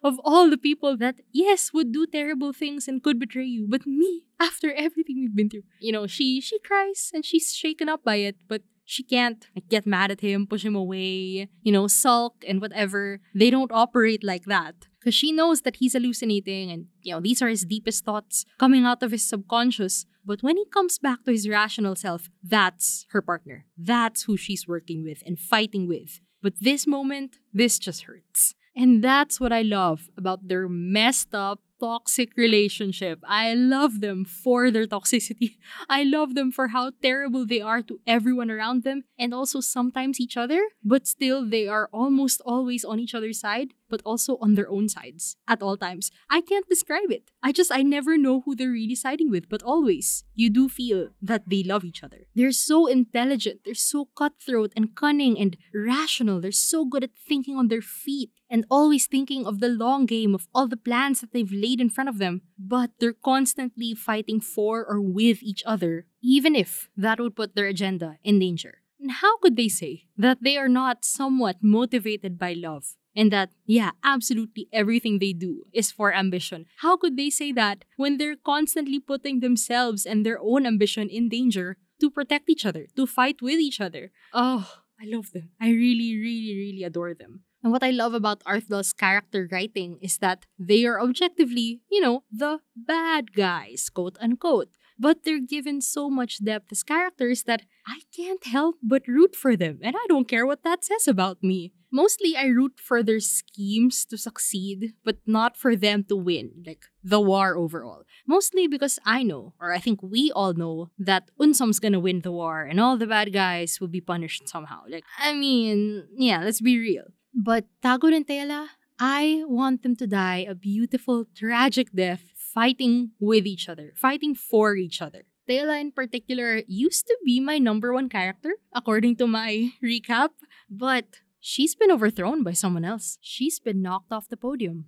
Of 0.00 0.20
all 0.22 0.48
the 0.48 0.56
people 0.56 0.96
that, 0.98 1.16
yes, 1.32 1.72
would 1.72 1.90
do 1.90 2.06
terrible 2.06 2.52
things 2.52 2.86
and 2.86 3.02
could 3.02 3.18
betray 3.18 3.46
you, 3.46 3.66
but 3.68 3.84
me, 3.84 4.22
after 4.38 4.72
everything 4.72 5.16
we've 5.18 5.34
been 5.34 5.50
through, 5.50 5.64
you 5.80 5.90
know, 5.90 6.06
she 6.06 6.40
she 6.40 6.60
cries 6.60 7.10
and 7.12 7.24
she's 7.24 7.52
shaken 7.52 7.88
up 7.88 8.04
by 8.04 8.16
it, 8.22 8.36
but 8.46 8.62
she 8.84 9.02
can't 9.02 9.48
like, 9.54 9.68
get 9.68 9.84
mad 9.84 10.10
at 10.12 10.20
him, 10.20 10.46
push 10.46 10.64
him 10.64 10.76
away, 10.76 11.48
you 11.62 11.72
know, 11.72 11.88
sulk 11.88 12.44
and 12.46 12.60
whatever. 12.60 13.20
They 13.34 13.50
don't 13.50 13.72
operate 13.72 14.22
like 14.22 14.44
that 14.44 14.86
because 15.00 15.14
she 15.14 15.32
knows 15.32 15.62
that 15.62 15.76
he's 15.76 15.92
hallucinating 15.92 16.70
and, 16.70 16.86
you 17.02 17.12
know, 17.12 17.20
these 17.20 17.42
are 17.42 17.48
his 17.48 17.64
deepest 17.64 18.04
thoughts 18.04 18.46
coming 18.58 18.84
out 18.84 19.02
of 19.02 19.10
his 19.10 19.28
subconscious. 19.28 20.06
But 20.26 20.42
when 20.42 20.56
he 20.56 20.66
comes 20.66 20.98
back 20.98 21.24
to 21.24 21.30
his 21.30 21.48
rational 21.48 21.94
self, 21.94 22.28
that's 22.42 23.06
her 23.10 23.22
partner. 23.22 23.64
That's 23.78 24.24
who 24.24 24.36
she's 24.36 24.66
working 24.66 25.04
with 25.04 25.22
and 25.24 25.38
fighting 25.38 25.86
with. 25.86 26.20
But 26.42 26.54
this 26.60 26.86
moment, 26.86 27.36
this 27.54 27.78
just 27.78 28.02
hurts. 28.02 28.54
And 28.74 29.02
that's 29.02 29.40
what 29.40 29.52
I 29.52 29.62
love 29.62 30.10
about 30.18 30.48
their 30.48 30.68
messed 30.68 31.34
up 31.34 31.60
toxic 31.80 32.36
relationship. 32.36 33.20
I 33.26 33.54
love 33.54 34.00
them 34.00 34.24
for 34.24 34.70
their 34.70 34.86
toxicity. 34.86 35.56
I 35.88 36.02
love 36.04 36.34
them 36.34 36.50
for 36.50 36.68
how 36.68 36.92
terrible 37.02 37.46
they 37.46 37.60
are 37.60 37.82
to 37.82 38.00
everyone 38.06 38.50
around 38.50 38.82
them 38.82 39.04
and 39.18 39.32
also 39.32 39.60
sometimes 39.60 40.20
each 40.20 40.36
other, 40.36 40.60
but 40.84 41.06
still 41.06 41.48
they 41.48 41.68
are 41.68 41.88
almost 41.92 42.40
always 42.44 42.84
on 42.84 42.98
each 42.98 43.14
other's 43.14 43.40
side, 43.40 43.68
but 43.88 44.02
also 44.04 44.38
on 44.40 44.54
their 44.54 44.68
own 44.70 44.88
sides 44.88 45.36
at 45.48 45.62
all 45.62 45.76
times. 45.76 46.10
I 46.30 46.40
can't 46.40 46.68
describe 46.68 47.10
it. 47.10 47.30
I 47.42 47.52
just, 47.52 47.72
I 47.72 47.82
never 47.82 48.16
know 48.16 48.40
who 48.40 48.54
they're 48.54 48.70
really 48.70 48.94
siding 48.94 49.30
with, 49.30 49.48
but 49.48 49.62
always 49.62 50.24
you 50.34 50.50
do 50.50 50.68
feel 50.68 51.08
that 51.22 51.48
they 51.48 51.62
love 51.62 51.84
each 51.84 52.02
other. 52.02 52.26
They're 52.34 52.52
so 52.52 52.86
intelligent, 52.86 53.60
they're 53.64 53.74
so 53.74 54.08
cutthroat 54.16 54.72
and 54.76 54.94
cunning 54.94 55.38
and 55.38 55.56
rational, 55.74 56.40
they're 56.40 56.52
so 56.52 56.84
good 56.84 57.04
at 57.04 57.10
thinking 57.16 57.56
on 57.56 57.68
their 57.68 57.82
feet 57.82 58.30
and 58.48 58.64
always 58.70 59.06
thinking 59.06 59.46
of 59.46 59.60
the 59.60 59.68
long 59.68 60.06
game 60.06 60.34
of 60.34 60.46
all 60.54 60.68
the 60.68 60.76
plans 60.76 61.20
that 61.20 61.32
they've 61.32 61.52
laid 61.52 61.80
in 61.80 61.90
front 61.90 62.08
of 62.08 62.18
them, 62.18 62.42
but 62.58 62.90
they're 62.98 63.12
constantly 63.12 63.94
fighting 63.94 64.40
for 64.40 64.84
or 64.84 65.00
with 65.00 65.42
each 65.42 65.62
other, 65.66 66.06
even 66.22 66.54
if 66.54 66.88
that 66.96 67.20
would 67.20 67.36
put 67.36 67.54
their 67.54 67.66
agenda 67.66 68.18
in 68.22 68.38
danger. 68.38 68.82
And 69.00 69.10
how 69.10 69.36
could 69.38 69.56
they 69.56 69.68
say 69.68 70.04
that 70.16 70.42
they 70.42 70.56
are 70.56 70.68
not 70.68 71.04
somewhat 71.04 71.56
motivated 71.62 72.38
by 72.38 72.54
love? 72.54 72.96
And 73.16 73.32
that, 73.32 73.50
yeah, 73.64 73.92
absolutely 74.04 74.68
everything 74.72 75.18
they 75.18 75.32
do 75.32 75.64
is 75.72 75.90
for 75.90 76.12
ambition. 76.12 76.66
How 76.78 76.96
could 76.98 77.16
they 77.16 77.30
say 77.30 77.50
that 77.52 77.84
when 77.96 78.18
they're 78.18 78.36
constantly 78.36 79.00
putting 79.00 79.40
themselves 79.40 80.04
and 80.04 80.24
their 80.24 80.38
own 80.38 80.66
ambition 80.66 81.08
in 81.08 81.30
danger 81.30 81.78
to 82.00 82.10
protect 82.10 82.50
each 82.50 82.66
other, 82.66 82.86
to 82.94 83.06
fight 83.06 83.40
with 83.40 83.58
each 83.58 83.80
other? 83.80 84.12
Oh, 84.34 84.70
I 85.00 85.06
love 85.06 85.32
them. 85.32 85.50
I 85.58 85.70
really, 85.70 86.14
really, 86.16 86.54
really 86.54 86.82
adore 86.84 87.14
them. 87.14 87.44
And 87.62 87.72
what 87.72 87.82
I 87.82 87.90
love 87.90 88.14
about 88.14 88.44
Arthdal's 88.44 88.92
character 88.92 89.48
writing 89.50 89.98
is 90.00 90.18
that 90.18 90.46
they 90.58 90.84
are 90.84 91.00
objectively, 91.00 91.80
you 91.90 92.00
know, 92.00 92.22
the 92.30 92.60
bad 92.76 93.32
guys, 93.32 93.88
quote 93.88 94.16
unquote. 94.20 94.68
But 94.98 95.24
they're 95.24 95.40
given 95.40 95.80
so 95.80 96.08
much 96.08 96.44
depth 96.44 96.72
as 96.72 96.82
characters 96.82 97.42
that 97.42 97.62
I 97.86 98.00
can't 98.14 98.44
help 98.46 98.76
but 98.82 99.08
root 99.08 99.34
for 99.34 99.56
them, 99.56 99.80
and 99.82 99.96
I 99.96 100.06
don't 100.08 100.28
care 100.28 100.46
what 100.46 100.64
that 100.64 100.84
says 100.84 101.08
about 101.08 101.42
me. 101.42 101.72
Mostly, 101.90 102.36
I 102.36 102.46
root 102.46 102.80
for 102.80 103.02
their 103.02 103.20
schemes 103.20 104.04
to 104.06 104.18
succeed, 104.18 104.94
but 105.04 105.18
not 105.26 105.56
for 105.56 105.76
them 105.76 106.04
to 106.04 106.16
win, 106.16 106.62
like 106.66 106.84
the 107.02 107.20
war 107.20 107.56
overall. 107.56 108.02
Mostly 108.26 108.66
because 108.66 108.98
I 109.04 109.22
know, 109.22 109.54
or 109.60 109.72
I 109.72 109.78
think 109.78 110.02
we 110.02 110.32
all 110.32 110.54
know, 110.54 110.90
that 110.98 111.30
Eunseom's 111.40 111.80
gonna 111.80 112.00
win 112.00 112.20
the 112.20 112.32
war 112.32 112.62
and 112.62 112.80
all 112.80 112.96
the 112.96 113.06
bad 113.06 113.32
guys 113.32 113.80
will 113.80 113.88
be 113.88 114.00
punished 114.00 114.48
somehow. 114.48 114.82
Like, 114.88 115.04
I 115.18 115.32
mean, 115.32 116.04
yeah, 116.16 116.42
let's 116.42 116.60
be 116.60 116.78
real. 116.78 117.04
But 117.34 117.66
Tagon 117.82 118.16
and 118.16 118.26
Taealha, 118.26 118.68
I 118.98 119.44
want 119.46 119.82
them 119.82 119.94
to 119.96 120.06
die 120.06 120.46
a 120.48 120.54
beautiful, 120.54 121.26
tragic 121.36 121.92
death 121.92 122.32
fighting 122.34 123.10
with 123.20 123.46
each 123.46 123.68
other, 123.68 123.92
fighting 123.94 124.34
for 124.34 124.74
each 124.76 125.02
other. 125.02 125.24
Taealha 125.48 125.80
in 125.80 125.92
particular 125.92 126.62
used 126.66 127.06
to 127.06 127.16
be 127.24 127.38
my 127.38 127.58
number 127.58 127.92
one 127.92 128.08
character, 128.08 128.56
according 128.74 129.16
to 129.16 129.26
my 129.26 129.70
recap, 129.84 130.30
but 130.70 131.04
she's 131.40 131.74
been 131.74 131.90
overthrown 131.90 132.42
by 132.42 132.52
someone 132.52 132.84
else. 132.84 133.18
She's 133.20 133.58
been 133.60 133.82
knocked 133.82 134.12
off 134.12 134.28
the 134.28 134.36
podium. 134.36 134.86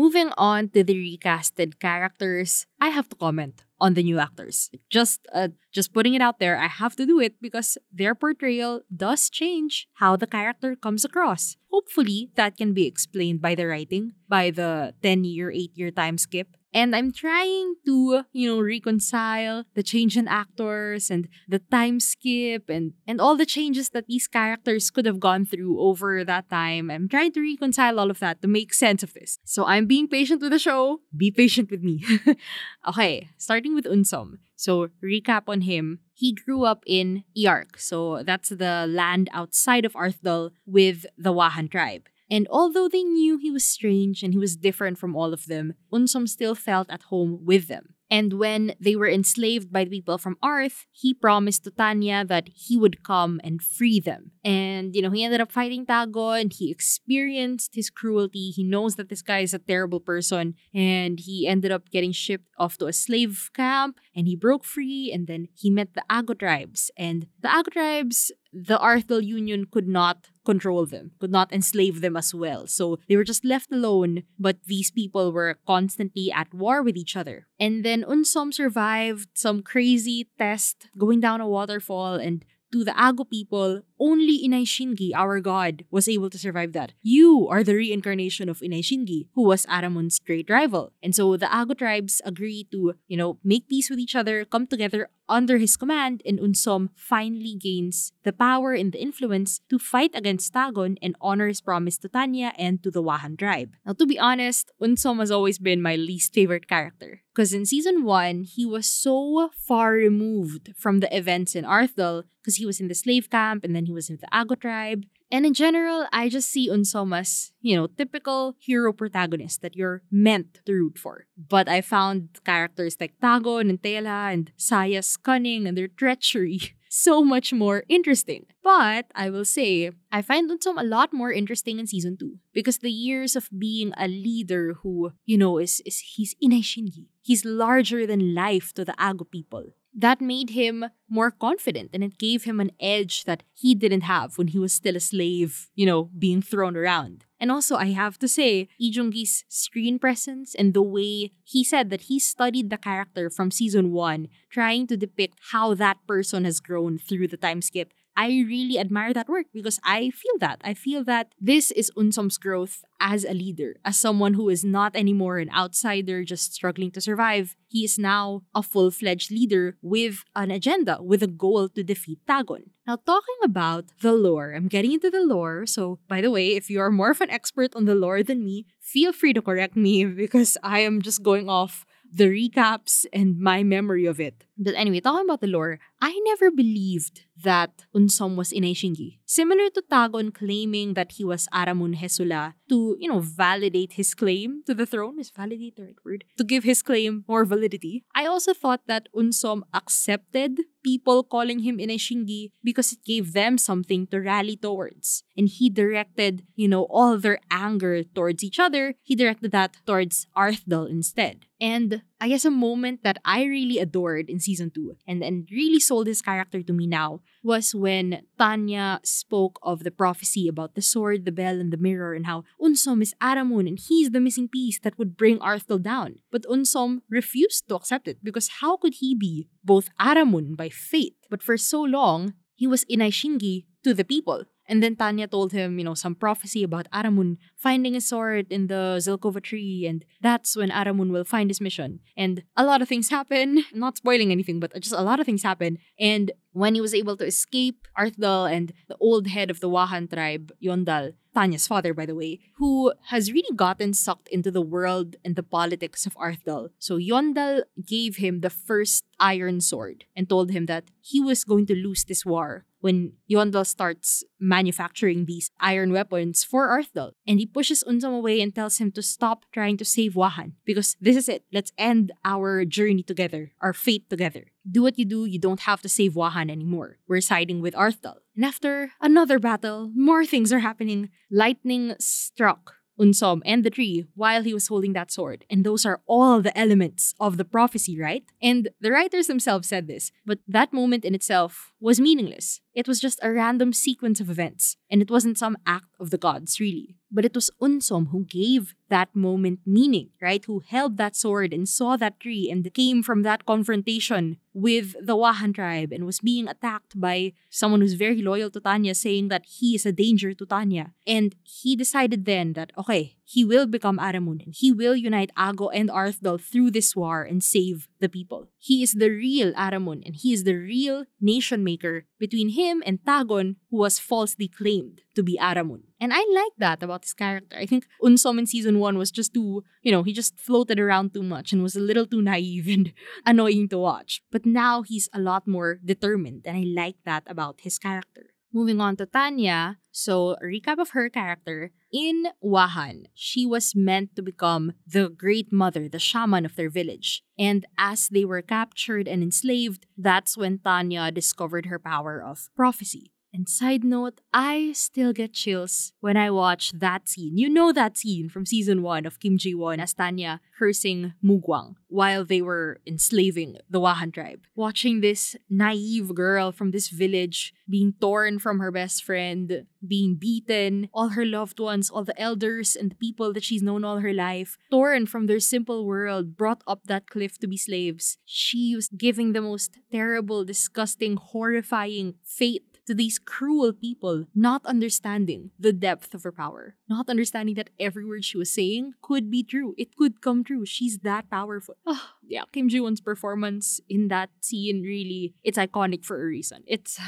Moving 0.00 0.32
on 0.38 0.70
to 0.72 0.80
the 0.82 0.96
recasted 0.96 1.78
characters, 1.78 2.64
I 2.80 2.88
have 2.88 3.10
to 3.10 3.16
comment 3.16 3.64
on 3.76 3.92
the 3.92 4.02
new 4.02 4.18
actors. 4.18 4.70
Just 4.88 5.28
uh, 5.34 5.52
just 5.76 5.92
putting 5.92 6.14
it 6.16 6.22
out 6.24 6.40
there, 6.40 6.56
I 6.56 6.68
have 6.68 6.96
to 6.96 7.04
do 7.04 7.20
it 7.20 7.36
because 7.40 7.76
their 7.92 8.14
portrayal 8.14 8.80
does 8.88 9.28
change 9.28 9.88
how 10.00 10.16
the 10.16 10.26
character 10.26 10.74
comes 10.74 11.04
across. 11.04 11.60
Hopefully, 11.68 12.32
that 12.40 12.56
can 12.56 12.72
be 12.72 12.86
explained 12.88 13.44
by 13.44 13.52
the 13.54 13.68
writing, 13.68 14.16
by 14.26 14.50
the 14.50 14.94
10-year, 15.04 15.52
8-year 15.52 15.90
time 15.92 16.16
skip, 16.16 16.56
and 16.72 16.94
I'm 16.94 17.12
trying 17.12 17.74
to, 17.86 18.24
you 18.32 18.48
know, 18.48 18.60
reconcile 18.60 19.64
the 19.74 19.82
change 19.82 20.16
in 20.16 20.28
actors 20.28 21.10
and 21.10 21.28
the 21.48 21.58
time 21.58 22.00
skip 22.00 22.68
and 22.68 22.92
and 23.06 23.20
all 23.20 23.36
the 23.36 23.46
changes 23.46 23.90
that 23.90 24.06
these 24.06 24.26
characters 24.28 24.90
could 24.90 25.06
have 25.06 25.20
gone 25.20 25.46
through 25.46 25.80
over 25.80 26.24
that 26.24 26.48
time. 26.48 26.90
I'm 26.90 27.08
trying 27.08 27.32
to 27.32 27.40
reconcile 27.40 27.98
all 27.98 28.10
of 28.10 28.20
that 28.20 28.42
to 28.42 28.48
make 28.48 28.72
sense 28.72 29.02
of 29.02 29.14
this. 29.14 29.38
So 29.44 29.64
I'm 29.66 29.86
being 29.86 30.08
patient 30.08 30.42
with 30.42 30.52
the 30.52 30.58
show. 30.58 31.00
Be 31.16 31.30
patient 31.30 31.70
with 31.70 31.82
me. 31.82 32.04
okay, 32.88 33.28
starting 33.38 33.74
with 33.74 33.84
Eunseom. 33.84 34.38
So 34.56 34.88
recap 35.02 35.44
on 35.48 35.62
him. 35.62 36.00
He 36.12 36.32
grew 36.32 36.64
up 36.64 36.84
in 36.86 37.24
Iark. 37.36 37.78
So 37.78 38.22
that's 38.22 38.50
the 38.50 38.86
land 38.86 39.30
outside 39.32 39.84
of 39.84 39.94
Arthdal 39.94 40.50
with 40.66 41.06
the 41.16 41.32
Wahan 41.32 41.70
tribe. 41.70 42.02
And 42.30 42.46
although 42.50 42.88
they 42.88 43.02
knew 43.02 43.38
he 43.38 43.50
was 43.50 43.64
strange 43.64 44.22
and 44.22 44.32
he 44.32 44.38
was 44.38 44.56
different 44.56 44.98
from 44.98 45.16
all 45.16 45.32
of 45.32 45.46
them, 45.46 45.74
Eunseom 45.92 46.28
still 46.28 46.54
felt 46.54 46.90
at 46.90 47.04
home 47.04 47.40
with 47.44 47.68
them. 47.68 47.94
And 48.10 48.32
when 48.34 48.74
they 48.80 48.96
were 48.96 49.08
enslaved 49.08 49.72
by 49.72 49.84
the 49.84 49.90
people 49.90 50.18
from 50.18 50.36
Arth, 50.42 50.86
he 50.90 51.14
promised 51.14 51.62
to 51.64 51.70
Tanya 51.70 52.24
that 52.24 52.48
he 52.52 52.76
would 52.76 53.04
come 53.04 53.40
and 53.44 53.62
free 53.62 54.00
them. 54.00 54.32
And, 54.44 54.96
you 54.96 55.02
know, 55.02 55.10
he 55.10 55.22
ended 55.22 55.40
up 55.40 55.52
fighting 55.52 55.86
Tagon 55.86 56.40
and 56.40 56.52
He 56.52 56.72
experienced 56.72 57.76
his 57.76 57.88
cruelty. 57.88 58.50
He 58.50 58.64
knows 58.64 58.96
that 58.96 59.10
this 59.10 59.22
guy 59.22 59.40
is 59.40 59.54
a 59.54 59.60
terrible 59.60 60.00
person. 60.00 60.54
And 60.74 61.20
he 61.20 61.46
ended 61.46 61.70
up 61.70 61.90
getting 61.90 62.10
shipped 62.10 62.48
off 62.58 62.76
to 62.78 62.86
a 62.86 62.92
slave 62.92 63.50
camp. 63.54 64.00
And 64.14 64.26
he 64.26 64.34
broke 64.34 64.64
free. 64.64 65.12
And 65.14 65.28
then 65.28 65.46
he 65.54 65.70
met 65.70 65.94
the 65.94 66.02
Ago 66.10 66.34
tribes. 66.34 66.90
And 66.96 67.28
the 67.40 67.48
Ago 67.48 67.70
tribes 67.70 68.32
the 68.52 68.78
Arthdal 68.78 69.24
Union 69.24 69.66
could 69.70 69.88
not 69.88 70.28
control 70.44 70.86
them, 70.86 71.12
could 71.20 71.30
not 71.30 71.52
enslave 71.52 72.00
them 72.00 72.16
as 72.16 72.34
well. 72.34 72.66
So 72.66 72.98
they 73.08 73.16
were 73.16 73.24
just 73.24 73.44
left 73.44 73.70
alone, 73.72 74.24
but 74.38 74.56
these 74.64 74.90
people 74.90 75.32
were 75.32 75.58
constantly 75.66 76.32
at 76.32 76.52
war 76.52 76.82
with 76.82 76.96
each 76.96 77.16
other. 77.16 77.46
And 77.58 77.84
then 77.84 78.02
Eunseom 78.02 78.52
survived 78.52 79.28
some 79.34 79.62
crazy 79.62 80.28
test 80.38 80.88
going 80.98 81.20
down 81.20 81.40
a 81.40 81.48
waterfall 81.48 82.14
and 82.14 82.44
to 82.72 82.84
the 82.84 82.94
Ago 82.96 83.24
people, 83.24 83.82
only 84.00 84.40
Inay 84.42 84.64
Shingi, 84.64 85.12
our 85.14 85.40
god, 85.40 85.84
was 85.90 86.08
able 86.08 86.30
to 86.30 86.38
survive 86.38 86.72
that. 86.72 86.92
You 87.02 87.46
are 87.48 87.62
the 87.62 87.74
reincarnation 87.74 88.48
of 88.48 88.60
Inay 88.60 88.80
Shingi, 88.80 89.28
who 89.34 89.42
was 89.42 89.66
Aramun's 89.66 90.18
great 90.18 90.48
rival. 90.48 90.92
And 91.02 91.14
so 91.14 91.36
the 91.36 91.46
Ago 91.46 91.74
tribes 91.74 92.22
agree 92.24 92.66
to, 92.72 92.94
you 93.06 93.16
know, 93.16 93.38
make 93.44 93.68
peace 93.68 93.90
with 93.90 93.98
each 93.98 94.16
other, 94.16 94.44
come 94.44 94.66
together 94.66 95.10
under 95.28 95.58
his 95.58 95.76
command, 95.76 96.22
and 96.26 96.40
Eunseom 96.40 96.90
finally 96.96 97.54
gains 97.54 98.12
the 98.24 98.32
power 98.32 98.72
and 98.72 98.92
the 98.92 99.00
influence 99.00 99.60
to 99.70 99.78
fight 99.78 100.10
against 100.14 100.52
Tagon 100.52 100.96
and 101.00 101.14
honor 101.20 101.46
his 101.46 101.60
promise 101.60 101.96
to 101.98 102.08
Tanya 102.08 102.52
and 102.58 102.82
to 102.82 102.90
the 102.90 103.02
Wahan 103.02 103.38
tribe. 103.38 103.76
Now, 103.86 103.92
to 103.92 104.06
be 104.06 104.18
honest, 104.18 104.72
Eunseom 104.82 105.20
has 105.20 105.30
always 105.30 105.58
been 105.58 105.80
my 105.80 105.94
least 105.94 106.34
favorite 106.34 106.66
character. 106.66 107.22
Because 107.32 107.54
in 107.54 107.64
season 107.64 108.02
1, 108.02 108.42
he 108.42 108.66
was 108.66 108.86
so 108.86 109.50
far 109.56 109.92
removed 109.92 110.74
from 110.76 110.98
the 110.98 111.16
events 111.16 111.54
in 111.54 111.64
Arthdal 111.64 112.24
because 112.42 112.56
he 112.56 112.66
was 112.66 112.80
in 112.80 112.88
the 112.88 112.94
slave 112.94 113.30
camp 113.30 113.62
and 113.62 113.74
then 113.74 113.86
he 113.90 113.94
was 113.94 114.08
in 114.08 114.18
the 114.20 114.28
Ago 114.32 114.54
tribe. 114.54 115.04
And 115.32 115.46
in 115.46 115.54
general, 115.54 116.06
I 116.12 116.28
just 116.28 116.48
see 116.48 116.68
Eunseom 116.68 117.16
as, 117.16 117.52
you 117.60 117.76
know, 117.76 117.86
typical 117.86 118.54
hero 118.58 118.92
protagonist 118.92 119.62
that 119.62 119.76
you're 119.76 120.02
meant 120.10 120.60
to 120.66 120.72
root 120.72 120.98
for. 120.98 121.26
But 121.36 121.68
I 121.68 121.80
found 121.82 122.40
characters 122.44 122.96
like 123.00 123.18
Tagon 123.22 123.68
and 123.70 123.82
Taealha 123.82 124.32
and 124.32 124.50
Saya's 124.58 125.16
cunning 125.16 125.66
and 125.66 125.76
their 125.76 125.88
treachery 125.88 126.60
so 126.88 127.22
much 127.22 127.52
more 127.52 127.84
interesting. 127.88 128.46
But 128.62 129.06
I 129.14 129.30
will 129.30 129.44
say, 129.44 129.90
I 130.10 130.22
find 130.22 130.50
Eunseom 130.50 130.80
a 130.80 130.84
lot 130.84 131.12
more 131.12 131.32
interesting 131.32 131.78
in 131.78 131.86
season 131.86 132.16
2 132.18 132.38
because 132.52 132.78
the 132.78 132.90
years 132.90 133.36
of 133.36 133.48
being 133.56 133.92
a 133.96 134.08
leader 134.08 134.74
who, 134.82 135.12
you 135.26 135.38
know, 135.38 135.58
is, 135.58 135.80
is 135.86 135.98
he's 136.14 136.34
Inay 136.42 136.62
Shingi. 136.62 137.06
He's 137.22 137.44
larger 137.44 138.06
than 138.06 138.34
life 138.34 138.72
to 138.74 138.84
the 138.84 138.94
Ago 138.98 139.24
people 139.24 139.74
that 139.94 140.20
made 140.20 140.50
him 140.50 140.86
more 141.08 141.30
confident 141.30 141.90
and 141.92 142.04
it 142.04 142.18
gave 142.18 142.44
him 142.44 142.60
an 142.60 142.70
edge 142.80 143.24
that 143.24 143.42
he 143.52 143.74
didn't 143.74 144.02
have 144.02 144.38
when 144.38 144.48
he 144.48 144.58
was 144.58 144.72
still 144.72 144.96
a 144.96 145.00
slave, 145.00 145.68
you 145.74 145.84
know, 145.84 146.10
being 146.18 146.40
thrown 146.40 146.76
around. 146.76 147.24
And 147.40 147.50
also, 147.50 147.76
I 147.76 147.86
have 147.86 148.18
to 148.18 148.28
say, 148.28 148.68
Lee 148.78 148.90
Joon-gi's 148.90 149.44
screen 149.48 149.98
presence 149.98 150.54
and 150.54 150.74
the 150.74 150.82
way 150.82 151.32
he 151.42 151.64
said 151.64 151.90
that 151.90 152.02
he 152.02 152.18
studied 152.18 152.68
the 152.68 152.76
character 152.76 153.30
from 153.30 153.50
season 153.50 153.92
1, 153.92 154.28
trying 154.50 154.86
to 154.88 154.96
depict 154.96 155.38
how 155.50 155.74
that 155.74 155.96
person 156.06 156.44
has 156.44 156.60
grown 156.60 156.98
through 156.98 157.28
the 157.28 157.38
time 157.38 157.62
skip 157.62 157.92
I 158.16 158.44
really 158.46 158.78
admire 158.78 159.14
that 159.14 159.28
work 159.28 159.46
because 159.52 159.80
I 159.82 160.10
feel 160.10 160.38
that. 160.40 160.60
I 160.62 160.74
feel 160.74 161.04
that 161.04 161.32
this 161.40 161.70
is 161.70 161.90
Eunseom's 161.96 162.38
growth 162.38 162.84
as 163.00 163.24
a 163.24 163.32
leader, 163.32 163.76
as 163.84 163.98
someone 163.98 164.34
who 164.34 164.48
is 164.48 164.64
not 164.64 164.94
anymore 164.94 165.38
an 165.38 165.50
outsider 165.50 166.24
just 166.24 166.52
struggling 166.52 166.90
to 166.92 167.00
survive. 167.00 167.56
He 167.68 167.84
is 167.84 167.98
now 167.98 168.42
a 168.54 168.62
full 168.62 168.90
fledged 168.90 169.30
leader 169.30 169.76
with 169.80 170.24
an 170.36 170.50
agenda, 170.50 170.98
with 171.02 171.22
a 171.22 171.26
goal 171.28 171.68
to 171.70 171.82
defeat 171.82 172.18
Tagon. 172.28 172.70
Now, 172.86 172.96
talking 172.96 173.40
about 173.44 173.84
the 174.02 174.12
lore, 174.12 174.52
I'm 174.52 174.68
getting 174.68 174.92
into 174.92 175.10
the 175.10 175.22
lore. 175.22 175.64
So, 175.66 176.00
by 176.08 176.20
the 176.20 176.30
way, 176.30 176.56
if 176.56 176.68
you 176.68 176.80
are 176.80 176.90
more 176.90 177.12
of 177.12 177.20
an 177.20 177.30
expert 177.30 177.74
on 177.76 177.84
the 177.84 177.94
lore 177.94 178.22
than 178.22 178.44
me, 178.44 178.66
feel 178.80 179.12
free 179.12 179.32
to 179.32 179.42
correct 179.42 179.76
me 179.76 180.04
because 180.24 180.58
I 180.62 180.80
am 180.80 181.00
just 181.00 181.22
going 181.22 181.48
off 181.48 181.86
the 182.12 182.26
recaps 182.26 183.06
and 183.12 183.38
my 183.38 183.62
memory 183.62 184.06
of 184.06 184.20
it. 184.20 184.44
But 184.60 184.74
anyway, 184.76 185.00
talking 185.00 185.24
about 185.24 185.40
the 185.40 185.46
lore, 185.46 185.78
I 186.02 186.12
never 186.26 186.50
believed 186.50 187.22
that 187.42 187.86
Eunseom 187.96 188.36
was 188.36 188.52
Inay 188.52 188.76
Shingi. 188.76 189.16
Similar 189.24 189.70
to 189.70 189.82
Tagon 189.90 190.34
claiming 190.34 190.92
that 190.94 191.12
he 191.12 191.24
was 191.24 191.48
Aramun 191.48 191.96
Hesula 191.96 192.52
to, 192.68 192.94
you 193.00 193.08
know, 193.08 193.20
validate 193.20 193.94
his 193.94 194.14
claim 194.14 194.62
to 194.66 194.74
the 194.74 194.84
throne. 194.84 195.18
Is 195.18 195.30
validate 195.30 195.76
the 195.76 195.84
right 195.84 196.02
word? 196.04 196.24
To 196.36 196.44
give 196.44 196.64
his 196.64 196.82
claim 196.82 197.24
more 197.26 197.46
validity. 197.46 198.04
I 198.14 198.26
also 198.26 198.52
thought 198.52 198.86
that 198.86 199.08
Eunseom 199.16 199.62
accepted 199.72 200.60
people 200.84 201.24
calling 201.24 201.60
him 201.60 201.78
Inay 201.78 201.96
Shingi 201.96 202.52
because 202.62 202.92
it 202.92 203.02
gave 203.02 203.32
them 203.32 203.56
something 203.56 204.08
to 204.08 204.20
rally 204.20 204.56
towards. 204.56 205.24
And 205.38 205.48
he 205.48 205.70
directed, 205.70 206.44
you 206.54 206.68
know, 206.68 206.84
all 206.90 207.16
their 207.16 207.40
anger 207.50 208.04
towards 208.04 208.44
each 208.44 208.58
other, 208.58 208.94
he 209.00 209.16
directed 209.16 209.52
that 209.52 209.78
towards 209.86 210.26
Arthdal 210.36 210.90
instead. 210.90 211.46
And 211.58 212.02
I 212.20 212.28
guess 212.28 212.44
a 212.44 212.50
moment 212.50 213.02
that 213.02 213.16
I 213.24 213.44
really 213.44 213.78
adored 213.78 214.28
in 214.28 214.40
season 214.40 214.70
2 214.70 214.96
and, 215.08 215.24
and 215.24 215.48
really 215.50 215.80
sold 215.80 216.06
his 216.06 216.20
character 216.20 216.62
to 216.62 216.72
me 216.72 216.86
now 216.86 217.20
was 217.42 217.74
when 217.74 218.22
Tanya 218.38 219.00
spoke 219.02 219.58
of 219.62 219.84
the 219.84 219.90
prophecy 219.90 220.46
about 220.46 220.74
the 220.74 220.82
sword, 220.82 221.24
the 221.24 221.32
bell, 221.32 221.58
and 221.58 221.72
the 221.72 221.78
mirror 221.78 222.12
and 222.12 222.26
how 222.26 222.44
Eunseom 222.60 223.00
is 223.00 223.14
Aramun 223.22 223.66
and 223.66 223.78
he's 223.78 224.10
the 224.10 224.20
missing 224.20 224.48
piece 224.48 224.78
that 224.80 224.98
would 224.98 225.16
bring 225.16 225.38
Arthdal 225.38 225.82
down. 225.82 226.16
But 226.30 226.42
Eunseom 226.42 227.00
refused 227.08 227.68
to 227.68 227.76
accept 227.76 228.06
it 228.06 228.22
because 228.22 228.60
how 228.60 228.76
could 228.76 228.96
he 229.00 229.14
be 229.14 229.48
both 229.64 229.88
Aramun 229.98 230.56
by 230.56 230.68
fate, 230.68 231.16
but 231.30 231.42
for 231.42 231.56
so 231.56 231.80
long, 231.80 232.34
he 232.54 232.66
was 232.66 232.84
Inay 232.84 233.08
Shingi 233.08 233.64
to 233.82 233.94
the 233.94 234.04
people. 234.04 234.44
And 234.70 234.84
then 234.84 234.94
Tanya 234.94 235.26
told 235.26 235.50
him, 235.50 235.80
you 235.80 235.84
know, 235.84 235.94
some 235.94 236.14
prophecy 236.14 236.62
about 236.62 236.88
Aramun 236.92 237.38
finding 237.56 237.96
a 237.96 238.00
sword 238.00 238.46
in 238.52 238.68
the 238.68 239.02
Zelkova 239.02 239.42
tree, 239.42 239.84
and 239.84 240.04
that's 240.20 240.56
when 240.56 240.70
Aramun 240.70 241.10
will 241.10 241.24
find 241.24 241.50
his 241.50 241.60
mission. 241.60 241.98
And 242.16 242.44
a 242.56 242.64
lot 242.64 242.80
of 242.80 242.88
things 242.88 243.08
happen. 243.08 243.64
Not 243.74 243.96
spoiling 243.96 244.30
anything, 244.30 244.60
but 244.60 244.72
just 244.80 244.94
a 244.94 245.02
lot 245.02 245.18
of 245.18 245.26
things 245.26 245.42
happen. 245.42 245.78
And 245.98 246.30
when 246.52 246.76
he 246.76 246.80
was 246.80 246.94
able 246.94 247.16
to 247.16 247.26
escape 247.26 247.88
Arthdal 247.98 248.48
and 248.48 248.72
the 248.86 248.96
old 249.00 249.26
head 249.26 249.50
of 249.50 249.58
the 249.58 249.68
Wahan 249.68 250.08
tribe, 250.08 250.52
Yondal, 250.62 251.14
Tanya's 251.34 251.66
father, 251.66 251.92
by 251.92 252.06
the 252.06 252.14
way, 252.14 252.38
who 252.58 252.92
has 253.06 253.32
really 253.32 253.54
gotten 253.56 253.92
sucked 253.92 254.28
into 254.28 254.52
the 254.52 254.62
world 254.62 255.16
and 255.24 255.34
the 255.34 255.42
politics 255.42 256.06
of 256.06 256.14
Arthdal. 256.14 256.70
So 256.78 256.96
Yondal 256.96 257.62
gave 257.84 258.16
him 258.16 258.40
the 258.40 258.50
first 258.50 259.04
iron 259.18 259.60
sword 259.60 260.04
and 260.14 260.28
told 260.28 260.52
him 260.52 260.66
that 260.66 260.84
he 261.00 261.20
was 261.20 261.42
going 261.42 261.66
to 261.66 261.74
lose 261.74 262.04
this 262.04 262.24
war 262.24 262.66
when 262.80 263.12
Yondal 263.30 263.66
starts 263.66 264.24
manufacturing 264.38 265.26
these 265.26 265.50
iron 265.60 265.92
weapons 265.92 266.42
for 266.44 266.68
Arthdal. 266.68 267.12
And 267.26 267.38
he 267.38 267.46
pushes 267.46 267.84
Eunseom 267.86 268.16
away 268.16 268.40
and 268.40 268.54
tells 268.54 268.78
him 268.78 268.90
to 268.92 269.02
stop 269.02 269.44
trying 269.52 269.76
to 269.78 269.84
save 269.84 270.14
Wahan 270.14 270.52
because 270.64 270.96
this 271.00 271.16
is 271.16 271.28
it. 271.28 271.44
Let's 271.52 271.72
end 271.78 272.12
our 272.24 272.64
journey 272.64 273.02
together, 273.02 273.52
our 273.60 273.72
fate 273.72 274.08
together. 274.10 274.46
Do 274.68 274.82
what 274.82 274.98
you 274.98 275.04
do, 275.04 275.24
you 275.24 275.38
don't 275.38 275.60
have 275.60 275.82
to 275.82 275.88
save 275.88 276.14
Wahan 276.14 276.50
anymore. 276.50 276.98
We're 277.06 277.20
siding 277.20 277.60
with 277.60 277.74
Arthdal. 277.74 278.16
And 278.36 278.44
after 278.44 278.92
another 279.00 279.38
battle, 279.38 279.90
more 279.94 280.24
things 280.24 280.52
are 280.52 280.60
happening. 280.60 281.10
Lightning 281.30 281.94
struck 281.98 282.79
Eunseom 283.00 283.40
and 283.44 283.64
the 283.64 283.70
tree 283.70 284.04
while 284.14 284.42
he 284.42 284.54
was 284.54 284.68
holding 284.68 284.92
that 284.92 285.10
sword. 285.10 285.44
And 285.50 285.64
those 285.64 285.86
are 285.86 286.00
all 286.06 286.40
the 286.42 286.56
elements 286.56 287.14
of 287.18 287.36
the 287.36 287.44
prophecy, 287.44 287.98
right? 287.98 288.24
And 288.42 288.68
the 288.80 288.90
writers 288.90 289.26
themselves 289.26 289.68
said 289.68 289.86
this, 289.86 290.12
but 290.26 290.38
that 290.46 290.72
moment 290.72 291.04
in 291.04 291.14
itself 291.14 291.72
was 291.80 291.98
meaningless. 291.98 292.60
It 292.74 292.86
was 292.86 293.00
just 293.00 293.18
a 293.22 293.32
random 293.32 293.72
sequence 293.72 294.20
of 294.20 294.30
events, 294.30 294.76
and 294.90 295.02
it 295.02 295.10
wasn't 295.10 295.38
some 295.38 295.56
act 295.66 295.88
of 295.98 296.10
the 296.10 296.18
gods, 296.18 296.60
really. 296.60 296.96
But 297.12 297.24
it 297.24 297.34
was 297.34 297.50
Eunseom 297.60 298.10
who 298.10 298.24
gave 298.24 298.74
that 298.88 299.14
moment 299.14 299.60
meaning, 299.66 300.10
right? 300.20 300.44
Who 300.44 300.60
held 300.60 300.96
that 300.96 301.16
sword 301.16 301.52
and 301.52 301.68
saw 301.68 301.96
that 301.96 302.20
tree 302.20 302.48
and 302.50 302.72
came 302.72 303.02
from 303.02 303.22
that 303.22 303.46
confrontation 303.46 304.36
with 304.54 304.94
the 305.00 305.16
Wahan 305.16 305.54
tribe 305.54 305.92
and 305.92 306.06
was 306.06 306.20
being 306.20 306.46
attacked 306.46 307.00
by 307.00 307.32
someone 307.50 307.80
who's 307.80 307.94
very 307.94 308.22
loyal 308.22 308.50
to 308.50 308.60
Tanya, 308.60 308.94
saying 308.94 309.28
that 309.28 309.44
he 309.46 309.74
is 309.74 309.86
a 309.86 309.92
danger 309.92 310.34
to 310.34 310.46
Tanya. 310.46 310.92
And 311.06 311.34
he 311.42 311.74
decided 311.74 312.26
then 312.26 312.52
that, 312.54 312.70
okay, 312.78 313.16
he 313.30 313.44
will 313.44 313.66
become 313.66 313.98
Aramun 313.98 314.42
and 314.44 314.52
he 314.56 314.72
will 314.72 314.96
unite 314.96 315.30
Ago 315.36 315.70
and 315.70 315.88
Arthdal 315.88 316.40
through 316.40 316.72
this 316.72 316.96
war 316.96 317.22
and 317.22 317.44
save 317.44 317.86
the 318.00 318.08
people. 318.08 318.48
He 318.58 318.82
is 318.82 318.94
the 318.94 319.08
real 319.08 319.52
Aramun 319.54 320.02
and 320.04 320.16
he 320.16 320.32
is 320.32 320.42
the 320.42 320.56
real 320.56 321.04
nation 321.20 321.62
maker 321.62 322.06
between 322.18 322.48
him 322.50 322.82
and 322.84 322.98
Tagon, 323.06 323.54
who 323.70 323.76
was 323.78 324.00
falsely 324.00 324.48
claimed 324.48 325.02
to 325.14 325.22
be 325.22 325.38
Aramun. 325.40 325.82
And 326.00 326.12
I 326.12 326.26
like 326.34 326.56
that 326.58 326.82
about 326.82 327.04
his 327.04 327.14
character. 327.14 327.56
I 327.56 327.66
think 327.66 327.86
Eunseom 328.02 328.40
in 328.40 328.46
season 328.46 328.80
one 328.80 328.98
was 328.98 329.12
just 329.12 329.32
too, 329.32 329.62
you 329.82 329.92
know, 329.92 330.02
he 330.02 330.12
just 330.12 330.36
floated 330.36 330.80
around 330.80 331.14
too 331.14 331.22
much 331.22 331.52
and 331.52 331.62
was 331.62 331.76
a 331.76 331.80
little 331.80 332.06
too 332.06 332.22
naive 332.22 332.66
and 332.66 332.92
annoying 333.26 333.68
to 333.68 333.78
watch. 333.78 334.22
But 334.32 334.44
now 334.44 334.82
he's 334.82 335.08
a 335.14 335.20
lot 335.20 335.46
more 335.46 335.78
determined, 335.84 336.42
and 336.46 336.56
I 336.56 336.64
like 336.66 336.96
that 337.04 337.24
about 337.28 337.60
his 337.60 337.78
character. 337.78 338.34
Moving 338.52 338.80
on 338.80 338.96
to 338.96 339.06
Tanya, 339.06 339.78
so 339.92 340.32
a 340.32 340.42
recap 340.42 340.78
of 340.80 340.90
her 340.90 341.08
character. 341.08 341.70
In 341.92 342.28
Wahan, 342.42 343.06
she 343.14 343.44
was 343.44 343.74
meant 343.74 344.14
to 344.14 344.22
become 344.22 344.74
the 344.86 345.08
great 345.08 345.52
mother, 345.52 345.88
the 345.88 345.98
shaman 345.98 346.44
of 346.44 346.54
their 346.54 346.70
village. 346.70 347.24
And 347.36 347.66
as 347.76 348.08
they 348.08 348.24
were 348.24 348.42
captured 348.42 349.08
and 349.08 349.22
enslaved, 349.22 349.86
that's 349.98 350.36
when 350.36 350.60
Tanya 350.60 351.10
discovered 351.10 351.66
her 351.66 351.80
power 351.80 352.22
of 352.22 352.48
prophecy. 352.54 353.12
And 353.32 353.48
side 353.48 353.84
note, 353.84 354.20
I 354.34 354.72
still 354.74 355.12
get 355.12 355.32
chills 355.32 355.92
when 356.00 356.16
I 356.16 356.30
watch 356.30 356.72
that 356.72 357.08
scene. 357.08 357.38
You 357.38 357.48
know 357.48 357.72
that 357.72 357.96
scene 357.96 358.28
from 358.28 358.44
season 358.44 358.82
one 358.82 359.06
of 359.06 359.20
Kim 359.20 359.38
Ji 359.38 359.54
Won 359.54 359.78
as 359.78 359.94
Tanya 359.94 360.40
cursing 360.58 361.14
Mugwang 361.24 361.76
while 361.86 362.24
they 362.24 362.42
were 362.42 362.80
enslaving 362.86 363.56
the 363.68 363.80
Wahan 363.80 364.12
tribe. 364.12 364.40
Watching 364.56 365.00
this 365.00 365.36
naive 365.48 366.14
girl 366.14 366.50
from 366.50 366.72
this 366.72 366.88
village 366.88 367.54
being 367.68 367.94
torn 368.00 368.40
from 368.40 368.58
her 368.58 368.72
best 368.72 369.04
friend, 369.04 369.66
being 369.86 370.16
beaten, 370.16 370.88
all 370.92 371.10
her 371.10 371.24
loved 371.24 371.60
ones, 371.60 371.88
all 371.88 372.04
the 372.04 372.20
elders 372.20 372.74
and 372.74 372.90
the 372.90 372.96
people 372.96 373.32
that 373.32 373.44
she's 373.44 373.62
known 373.62 373.84
all 373.84 373.98
her 373.98 374.12
life, 374.12 374.58
torn 374.70 375.06
from 375.06 375.26
their 375.26 375.40
simple 375.40 375.86
world, 375.86 376.36
brought 376.36 376.62
up 376.66 376.82
that 376.86 377.08
cliff 377.08 377.38
to 377.38 377.46
be 377.46 377.56
slaves. 377.56 378.18
She 378.24 378.74
was 378.74 378.88
giving 378.88 379.32
the 379.32 379.40
most 379.40 379.78
terrible, 379.92 380.44
disgusting, 380.44 381.16
horrifying 381.16 382.14
fate 382.24 382.69
to 382.86 382.94
these 382.94 383.18
cruel 383.18 383.72
people, 383.72 384.26
not 384.34 384.64
understanding 384.66 385.50
the 385.58 385.72
depth 385.72 386.14
of 386.14 386.22
her 386.22 386.32
power, 386.32 386.76
not 386.88 387.08
understanding 387.08 387.54
that 387.56 387.70
every 387.78 388.04
word 388.04 388.24
she 388.24 388.38
was 388.38 388.50
saying 388.50 388.94
could 389.02 389.30
be 389.30 389.42
true. 389.42 389.74
It 389.78 389.96
could 389.96 390.20
come 390.20 390.44
true. 390.44 390.64
She's 390.66 390.98
that 390.98 391.30
powerful. 391.30 391.76
Oh, 391.86 392.10
yeah, 392.26 392.44
Kim 392.52 392.68
Ji 392.68 392.80
Won's 392.80 393.00
performance 393.00 393.80
in 393.88 394.08
that 394.08 394.30
scene 394.40 394.82
really, 394.82 395.34
it's 395.44 395.58
iconic 395.58 396.04
for 396.04 396.20
a 396.20 396.26
reason. 396.26 396.62
It's 396.66 396.98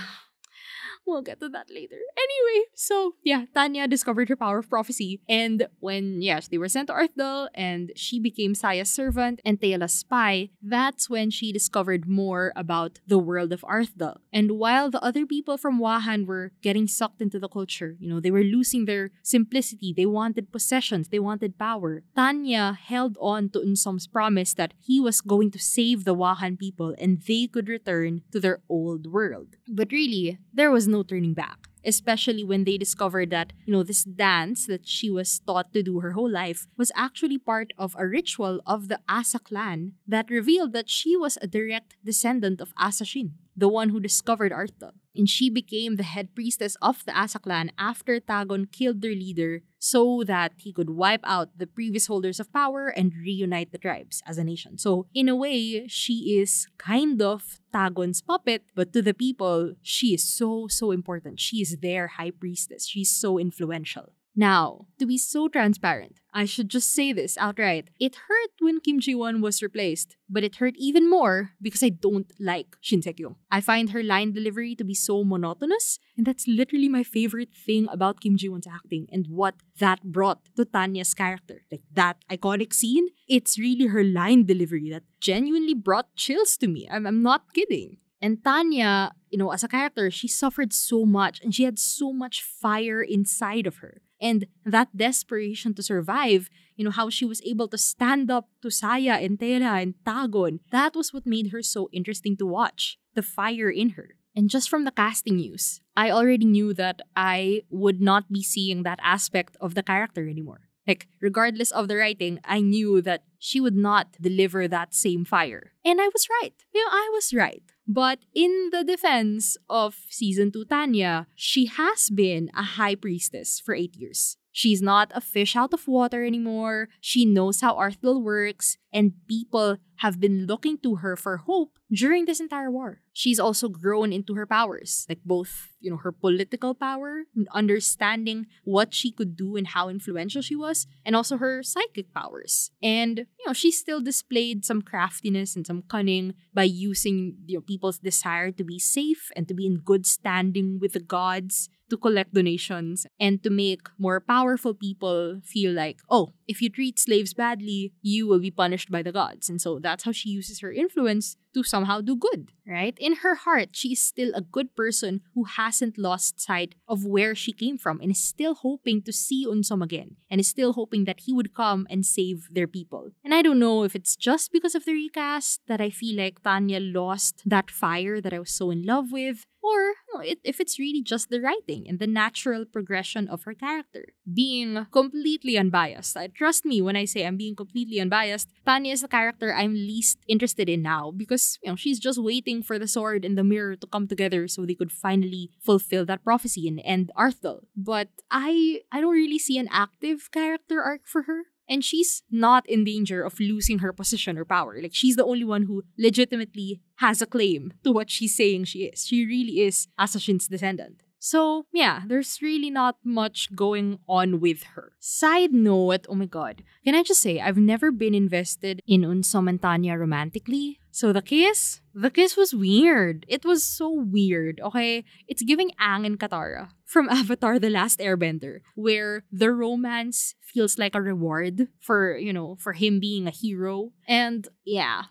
We'll 1.07 1.23
get 1.23 1.41
to 1.41 1.49
that 1.51 1.69
later. 1.71 1.99
Anyway, 2.17 2.67
so 2.75 3.15
yeah, 3.23 3.45
Tanya 3.55 3.89
discovered 3.89 4.29
her 4.29 4.37
power 4.37 4.59
of 4.59 4.71
prophecy. 4.71 5.21
And 5.29 5.67
when, 5.81 6.23
yes, 6.23 6.49
they 6.49 6.59
were 6.59 6.69
sent 6.69 6.89
to 6.89 6.95
Arthdal 6.95 7.49
and 7.55 7.93
she 7.97 8.19
became 8.21 8.55
Saya's 8.55 8.91
servant 8.91 9.41
and 9.45 9.61
Taealha's 9.61 9.95
spy, 9.95 10.51
that's 10.63 11.11
when 11.11 11.31
she 11.31 11.53
discovered 11.53 12.09
more 12.09 12.53
about 12.57 13.01
the 13.07 13.19
world 13.19 13.53
of 13.53 13.63
Arthdal. 13.63 14.17
And 14.33 14.53
while 14.53 14.91
the 14.91 15.03
other 15.03 15.27
people 15.27 15.59
from 15.59 15.81
Wahan 15.81 16.27
were 16.27 16.53
getting 16.63 16.87
sucked 16.87 17.21
into 17.21 17.39
the 17.39 17.49
culture, 17.49 17.97
you 17.99 18.09
know, 18.09 18.21
they 18.21 18.31
were 18.31 18.43
losing 18.43 18.85
their 18.85 19.11
simplicity, 19.23 19.93
they 19.95 20.07
wanted 20.07 20.53
possessions, 20.53 21.09
they 21.09 21.19
wanted 21.19 21.59
power, 21.59 22.05
Tanya 22.15 22.79
held 22.81 23.19
on 23.21 23.51
to 23.51 23.61
Eunseom's 23.61 24.07
promise 24.07 24.55
that 24.55 24.75
he 24.81 25.01
was 25.01 25.21
going 25.21 25.51
to 25.51 25.59
save 25.59 26.05
the 26.05 26.15
Wahan 26.15 26.59
people 26.59 26.95
and 26.99 27.23
they 27.27 27.47
could 27.47 27.69
return 27.69 28.23
to 28.31 28.41
their 28.41 28.61
old 28.69 29.13
world. 29.13 29.57
But 29.69 29.93
really, 29.93 30.39
there 30.53 30.71
was 30.71 30.87
no 30.93 31.03
turning 31.03 31.35
back 31.35 31.73
especially 31.85 32.45
when 32.45 32.65
they 32.65 32.79
discovered 32.79 33.31
that, 33.31 33.53
you 33.65 33.73
know, 33.73 33.83
this 33.83 34.05
dance 34.05 34.67
that 34.67 34.87
she 34.87 35.11
was 35.11 35.41
taught 35.41 35.73
to 35.73 35.83
do 35.83 36.01
her 36.01 36.13
whole 36.13 36.31
life 36.31 36.67
was 36.77 36.93
actually 36.95 37.39
part 37.39 37.73
of 37.79 37.95
a 37.99 38.07
ritual 38.07 38.61
of 38.67 38.89
the 38.89 39.01
Asa 39.09 39.39
clan 39.39 39.93
that 40.07 40.31
revealed 40.31 40.73
that 40.73 40.89
she 40.89 41.17
was 41.17 41.39
a 41.43 41.47
direct 41.47 41.97
descendant 42.05 42.61
of 42.61 42.75
Asashin, 42.77 43.33
the 43.57 43.69
one 43.69 43.91
who 43.91 44.01
discovered 44.01 44.53
Arthdal. 44.53 44.93
And 45.15 45.29
she 45.29 45.51
became 45.51 45.97
the 45.97 46.03
head 46.03 46.35
priestess 46.35 46.77
of 46.81 47.05
the 47.05 47.19
Asa 47.19 47.39
clan 47.39 47.71
after 47.79 48.19
Tagon 48.19 48.73
killed 48.73 49.03
their 49.03 49.13
leader 49.13 49.63
so 49.79 50.23
that 50.25 50.53
he 50.57 50.73
could 50.73 50.89
wipe 50.89 51.21
out 51.25 51.59
the 51.59 51.67
previous 51.67 52.07
holders 52.07 52.41
of 52.41 52.53
power 52.53 52.89
and 52.89 53.13
reunite 53.15 53.73
the 53.73 53.79
tribes 53.79 54.23
as 54.27 54.39
a 54.39 54.45
nation. 54.45 54.79
So, 54.79 55.07
in 55.13 55.29
a 55.29 55.37
way, 55.37 55.87
she 55.89 56.39
is 56.41 56.67
kind 56.79 57.21
of 57.21 57.61
Tagon's 57.75 58.23
puppet, 58.23 58.63
but 58.75 58.93
to 58.95 59.03
the 59.03 59.13
people, 59.13 59.75
she 59.83 60.15
is 60.15 60.25
so, 60.25 60.67
so 60.69 60.93
important. 60.93 61.41
She 61.41 61.61
is 61.61 61.79
their 61.83 62.07
high 62.07 62.31
priestess. 62.31 62.87
She's 62.87 63.11
so 63.11 63.39
influential. 63.39 64.13
Now, 64.35 64.87
to 64.99 65.05
be 65.05 65.19
so 65.19 65.49
transparent, 65.49 66.21
I 66.33 66.47
should 66.47 66.71
just 66.71 66.91
say 66.91 67.13
this 67.13 67.37
outright. 67.37 67.91
It 68.01 68.17
hurt 68.29 68.51
when 68.61 68.81
Kim 68.81 68.99
Ji 68.99 69.15
Won 69.15 69.43
was 69.43 69.63
replaced, 69.63 70.17
but 70.29 70.43
it 70.43 70.57
hurt 70.57 70.75
even 70.79 71.09
more 71.11 71.51
because 71.61 71.83
I 71.83 71.91
don't 71.91 72.33
like 72.41 72.77
Shin 72.81 73.03
Se-kyung. 73.03 73.37
I 73.51 73.61
find 73.61 73.91
her 73.91 74.03
line 74.03 74.33
delivery 74.33 74.75
to 74.77 74.85
be 74.85 74.95
so 74.95 75.23
monotonous, 75.23 75.99
and 76.17 76.27
that's 76.27 76.49
literally 76.49 76.89
my 76.89 77.03
favorite 77.03 77.51
thing 77.55 77.87
about 77.93 78.21
Kim 78.21 78.39
Ji 78.39 78.49
Won's 78.49 78.67
acting 78.67 79.07
and 79.13 79.27
what 79.29 79.57
that 79.79 80.03
brought 80.03 80.41
to 80.57 80.65
Tanya's 80.65 81.13
character. 81.13 81.63
Like 81.71 81.83
that 81.93 82.17
iconic 82.31 82.73
scene, 82.73 83.09
it's 83.29 83.59
really 83.59 83.89
her 83.89 84.03
line 84.03 84.47
delivery 84.47 84.89
that 84.91 85.03
genuinely 85.21 85.75
brought 85.75 86.15
chills 86.17 86.57
to 86.59 86.69
me. 86.69 86.89
I'm, 86.91 87.07
I'm 87.07 87.23
not 87.23 87.53
kidding. 87.53 87.99
And 88.23 88.43
Tanya, 88.43 89.13
you 89.31 89.37
know, 89.37 89.51
as 89.51 89.65
a 89.65 89.69
character, 89.69 90.09
she 90.11 90.29
suffered 90.29 90.73
so 90.73 91.05
much 91.05 91.41
and 91.43 91.53
she 91.53 91.65
had 91.65 91.79
so 91.79 92.13
much 92.13 92.41
fire 92.41 93.03
inside 93.03 93.67
of 93.67 93.79
her. 93.79 94.01
And 94.23 94.47
that 94.65 94.97
desperation 94.97 95.75
to 95.75 95.83
survive, 95.83 96.49
you 96.77 96.85
know, 96.85 96.93
how 96.93 97.11
she 97.11 97.25
was 97.25 97.43
able 97.43 97.67
to 97.69 97.77
stand 97.77 98.31
up 98.31 98.49
to 98.63 98.71
Saya 98.71 99.19
and 99.19 99.37
Taealha 99.37 99.83
and 99.83 99.95
Tagon, 100.07 100.61
that 100.71 100.95
was 100.95 101.13
what 101.13 101.27
made 101.27 101.51
her 101.51 101.61
so 101.61 101.89
interesting 101.93 102.37
to 102.37 102.47
watch. 102.47 102.99
The 103.15 103.23
fire 103.23 103.69
in 103.69 103.91
her. 103.91 104.15
And 104.35 104.49
just 104.49 104.71
from 104.71 104.85
the 104.85 104.93
casting 104.93 105.37
news, 105.37 105.81
I 105.97 106.11
already 106.11 106.47
knew 106.47 106.73
that 106.75 107.03
I 107.17 107.63
would 107.69 108.01
not 108.01 108.33
be 108.33 108.43
seeing 108.43 108.85
that 108.85 109.01
aspect 109.03 109.57
of 109.61 109.75
the 109.75 109.83
character 109.83 110.27
anymore. 110.29 110.71
Like, 110.87 111.09
regardless 111.21 111.71
of 111.71 111.89
the 111.89 111.97
writing, 111.97 112.41
I 112.45 112.61
knew 112.61 113.03
that 113.03 113.25
she 113.39 113.61
would 113.61 113.77
not 113.77 114.17
deliver 114.21 114.67
that 114.67 114.95
same 114.95 115.25
fire. 115.25 115.73
And 115.85 116.01
I 116.01 116.09
was 116.09 116.29
right. 116.41 116.55
You 116.75 116.85
know, 116.85 116.91
I 116.91 117.11
was 117.13 117.35
right. 117.35 117.63
But 117.87 118.21
in 118.35 118.71
the 118.71 118.85
defense 118.85 119.57
of 119.69 119.97
season 120.09 120.53
2 120.53 120.67
Tanya, 120.67 121.27
she 121.35 121.67
has 121.67 122.11
been 122.11 122.51
a 122.57 122.63
high 122.63 122.95
priestess 122.95 123.61
for 123.61 123.75
8 123.75 123.97
years. 123.97 124.37
She's 124.53 124.81
not 124.81 125.11
a 125.15 125.21
fish 125.21 125.57
out 125.57 125.75
of 125.75 125.89
water 125.89 126.25
anymore. 126.25 126.89
She 127.01 127.25
knows 127.25 127.61
how 127.61 127.75
Arthdal 127.75 128.23
works, 128.23 128.77
and 128.93 129.15
people 129.27 129.79
have 129.97 130.21
been 130.21 130.47
looking 130.47 130.79
to 130.79 130.97
her 130.97 131.17
for 131.17 131.39
hope 131.39 131.79
during 131.91 132.27
this 132.27 132.41
entire 132.41 132.71
war. 132.71 133.02
She's 133.13 133.39
also 133.39 133.69
grown 133.69 134.13
into 134.13 134.35
her 134.35 134.47
powers, 134.47 135.05
like 135.09 135.21
both, 135.25 135.69
you 135.81 135.91
know, 135.91 135.99
her 135.99 136.13
political 136.13 136.75
power, 136.75 137.25
understanding 137.53 138.47
what 138.65 138.95
she 138.95 139.13
could 139.13 139.37
do 139.37 139.57
and 139.57 139.67
how 139.67 139.89
influential 139.89 140.41
she 140.41 140.57
was, 140.57 140.87
and 141.05 141.15
also 141.15 141.37
her 141.37 141.63
psychic 141.63 142.13
powers. 142.15 142.71
And, 142.83 143.19
you 143.19 143.47
know, 143.47 143.53
she 143.53 143.71
still 143.71 144.01
displayed 144.01 144.65
some 144.65 144.81
craftiness 144.81 145.57
and 145.57 145.67
some 145.67 145.83
cunning 145.83 146.35
by 146.55 146.65
using, 146.65 147.37
you 147.47 147.59
know, 147.59 147.63
people's 147.63 147.99
desire 147.99 148.51
to 148.53 148.65
be 148.65 148.79
safe 148.79 149.31
and 149.37 149.47
to 149.49 149.55
be 149.55 149.67
in 149.67 149.79
good 149.79 150.07
standing 150.07 150.79
with 150.81 150.95
the 150.95 151.01
gods 151.01 151.69
to 151.91 151.99
collect 151.99 152.33
donations 152.33 153.07
and 153.21 153.43
to 153.43 153.51
make 153.51 153.87
more 153.99 154.19
powerful 154.19 154.73
people 154.73 155.43
feel 155.45 155.73
like, 155.73 155.99
oh, 156.09 156.33
if 156.49 156.63
you 156.63 156.71
treat 156.71 156.99
slaves 156.99 157.35
badly, 157.35 157.93
you 158.01 158.27
will 158.27 158.41
be 158.41 158.51
punished 158.51 158.91
by 158.91 159.03
the 159.03 159.13
gods. 159.13 159.51
And 159.51 159.61
so 159.61 159.79
that's 159.79 160.05
how 160.05 160.13
she 160.13 160.31
uses 160.31 160.61
her 160.61 160.73
influence 160.73 161.37
to 161.55 161.63
somehow 161.63 162.01
do 162.01 162.17
good, 162.17 162.51
right? 162.67 162.97
In 162.99 163.17
her 163.17 163.35
heart, 163.35 163.71
she 163.73 163.93
is 163.93 164.03
still 164.03 164.33
a 164.35 164.41
good 164.41 164.75
person 164.75 165.21
who 165.35 165.45
hasn't 165.45 165.99
lost 165.99 166.41
sight 166.41 166.75
of 166.89 167.05
where 167.05 167.35
she 167.35 167.53
came 167.53 167.79
from 167.79 168.01
and 168.01 168.11
is 168.11 168.23
still 168.23 168.55
hoping 168.55 169.03
to 169.03 169.13
see 169.13 169.47
Eunseom 169.47 169.83
again 169.83 170.17
and 170.31 170.41
is 170.41 170.49
still 170.49 170.73
hoping 170.73 171.05
that 171.05 171.21
he 171.21 171.33
would 171.33 171.55
come 171.55 171.87
and 171.91 172.05
save 172.07 172.49
their 172.51 172.67
people. 172.67 173.11
And 173.25 173.35
I 173.35 173.43
don't 173.43 173.59
know 173.59 173.85
if 173.85 173.95
it's 173.95 174.17
just 174.17 174.53
because 174.53 174.75
of 174.75 174.85
the 174.85 174.93
recast 174.93 175.61
that 175.69 175.81
I 175.81 175.91
feel 175.91 176.17
like 176.17 176.43
Tanya 176.43 176.81
lost 176.81 177.43
that 177.47 177.71
fire 177.71 178.21
that 178.21 178.33
I 178.33 178.39
was 178.39 178.51
so 178.51 178.71
in 178.71 178.85
love 178.85 179.13
with, 179.13 179.47
or 179.63 179.95
oh, 180.15 180.21
it, 180.21 180.41
if 180.45 180.61
it's 180.61 180.79
really 180.79 181.03
just 181.03 181.31
the 181.31 181.41
writing 181.41 181.87
and 181.89 181.99
the 181.99 182.07
natural 182.07 182.65
progression 182.65 183.29
of 183.29 183.45
her 183.45 183.55
character. 183.55 184.13
Being 184.27 184.87
completely 184.91 185.57
unbiased. 185.57 186.17
Trust 186.35 186.65
me 186.65 186.83
when 186.83 186.97
I 186.97 187.05
say 187.05 187.25
I'm 187.25 187.37
being 187.37 187.55
completely 187.57 188.01
unbiased. 188.01 188.49
Tanya 188.67 188.93
is 188.93 189.03
the 189.03 189.09
character 189.09 189.55
I'm 189.55 189.75
least 189.75 190.19
interested 190.29 190.69
in 190.69 190.83
now 190.83 191.13
because, 191.13 191.59
you 191.63 191.71
know, 191.71 191.77
she's 191.77 192.01
just 192.01 192.23
waiting 192.23 192.63
for 192.63 192.79
the 192.79 192.89
sword 192.89 193.25
and 193.25 193.39
the 193.39 193.45
mirror 193.45 193.77
to 193.77 193.87
come 193.87 194.09
together 194.09 194.49
so 194.49 194.67
they 194.67 194.75
could 194.75 194.93
finally 194.93 195.51
fulfill 195.61 196.05
that 196.07 196.25
prophecy 196.25 196.67
and 196.67 196.81
end 196.85 197.11
Arthdal. 197.17 197.61
But 197.77 198.09
I 198.31 198.81
I 198.91 199.01
don't 199.01 199.15
really 199.15 199.39
see 199.39 199.59
an 199.59 199.69
active 199.71 200.31
character 200.33 200.83
arc 200.83 201.07
for 201.07 201.23
her. 201.23 201.52
And 201.73 201.83
she's 201.83 202.23
not 202.31 202.69
in 202.69 202.85
danger 202.85 203.23
of 203.23 203.41
losing 203.41 203.79
her 203.79 203.95
position 203.95 204.37
or 204.37 204.45
power. 204.45 204.79
Like, 204.83 204.95
she's 204.95 205.17
the 205.17 205.25
only 205.25 205.45
one 205.45 205.63
who 205.63 205.85
legitimately 205.97 206.83
has 206.97 207.23
a 207.23 207.27
claim 207.27 207.73
to 207.83 207.91
what 207.91 208.11
she's 208.11 208.37
saying 208.37 208.65
she 208.65 208.81
is. 208.81 209.07
She 209.07 209.25
really 209.25 209.63
is 209.63 209.89
Asashin's 209.99 210.49
descendant. 210.49 211.01
So, 211.23 211.67
yeah, 211.73 212.03
there's 212.05 212.43
really 212.43 212.69
not 212.69 212.97
much 213.05 213.55
going 213.55 214.01
on 214.09 214.41
with 214.41 214.65
her. 214.75 214.91
Side 214.99 215.55
note, 215.55 216.05
oh 216.09 216.17
my 216.17 216.27
god, 216.27 216.65
can 216.83 216.97
I 216.97 217.05
just 217.05 217.23
say, 217.23 217.39
I've 217.39 217.57
never 217.57 217.93
been 217.93 218.13
invested 218.13 218.83
in 218.89 219.03
Eunseom 219.03 219.49
and 219.49 219.63
Tanya 219.63 219.95
romantically. 219.95 220.81
So 220.91 221.13
the 221.13 221.23
kiss? 221.23 221.81
The 221.95 222.11
kiss 222.11 222.37
was 222.37 222.53
weird. 222.53 223.25
It 223.29 223.45
was 223.45 223.63
so 223.63 223.89
weird, 223.89 224.59
okay? 224.65 225.05
It's 225.29 225.45
giving 225.45 225.71
Aang 225.81 226.07
and 226.07 226.19
Katara 226.19 226.71
from 226.85 227.09
Avatar 227.21 227.61
The 227.61 227.71
Last 227.71 228.01
Airbender, 228.01 228.59
where 228.75 229.23
the 229.31 229.53
romance 229.53 230.35
feels 230.41 230.77
like 230.77 230.97
a 230.97 231.01
reward 231.01 231.69
for, 231.79 232.19
you 232.19 232.33
know, 232.33 232.57
for 232.59 232.73
him 232.73 232.99
being 232.99 233.29
a 233.29 233.31
hero. 233.31 233.93
And 234.09 234.49
yeah, 234.67 235.05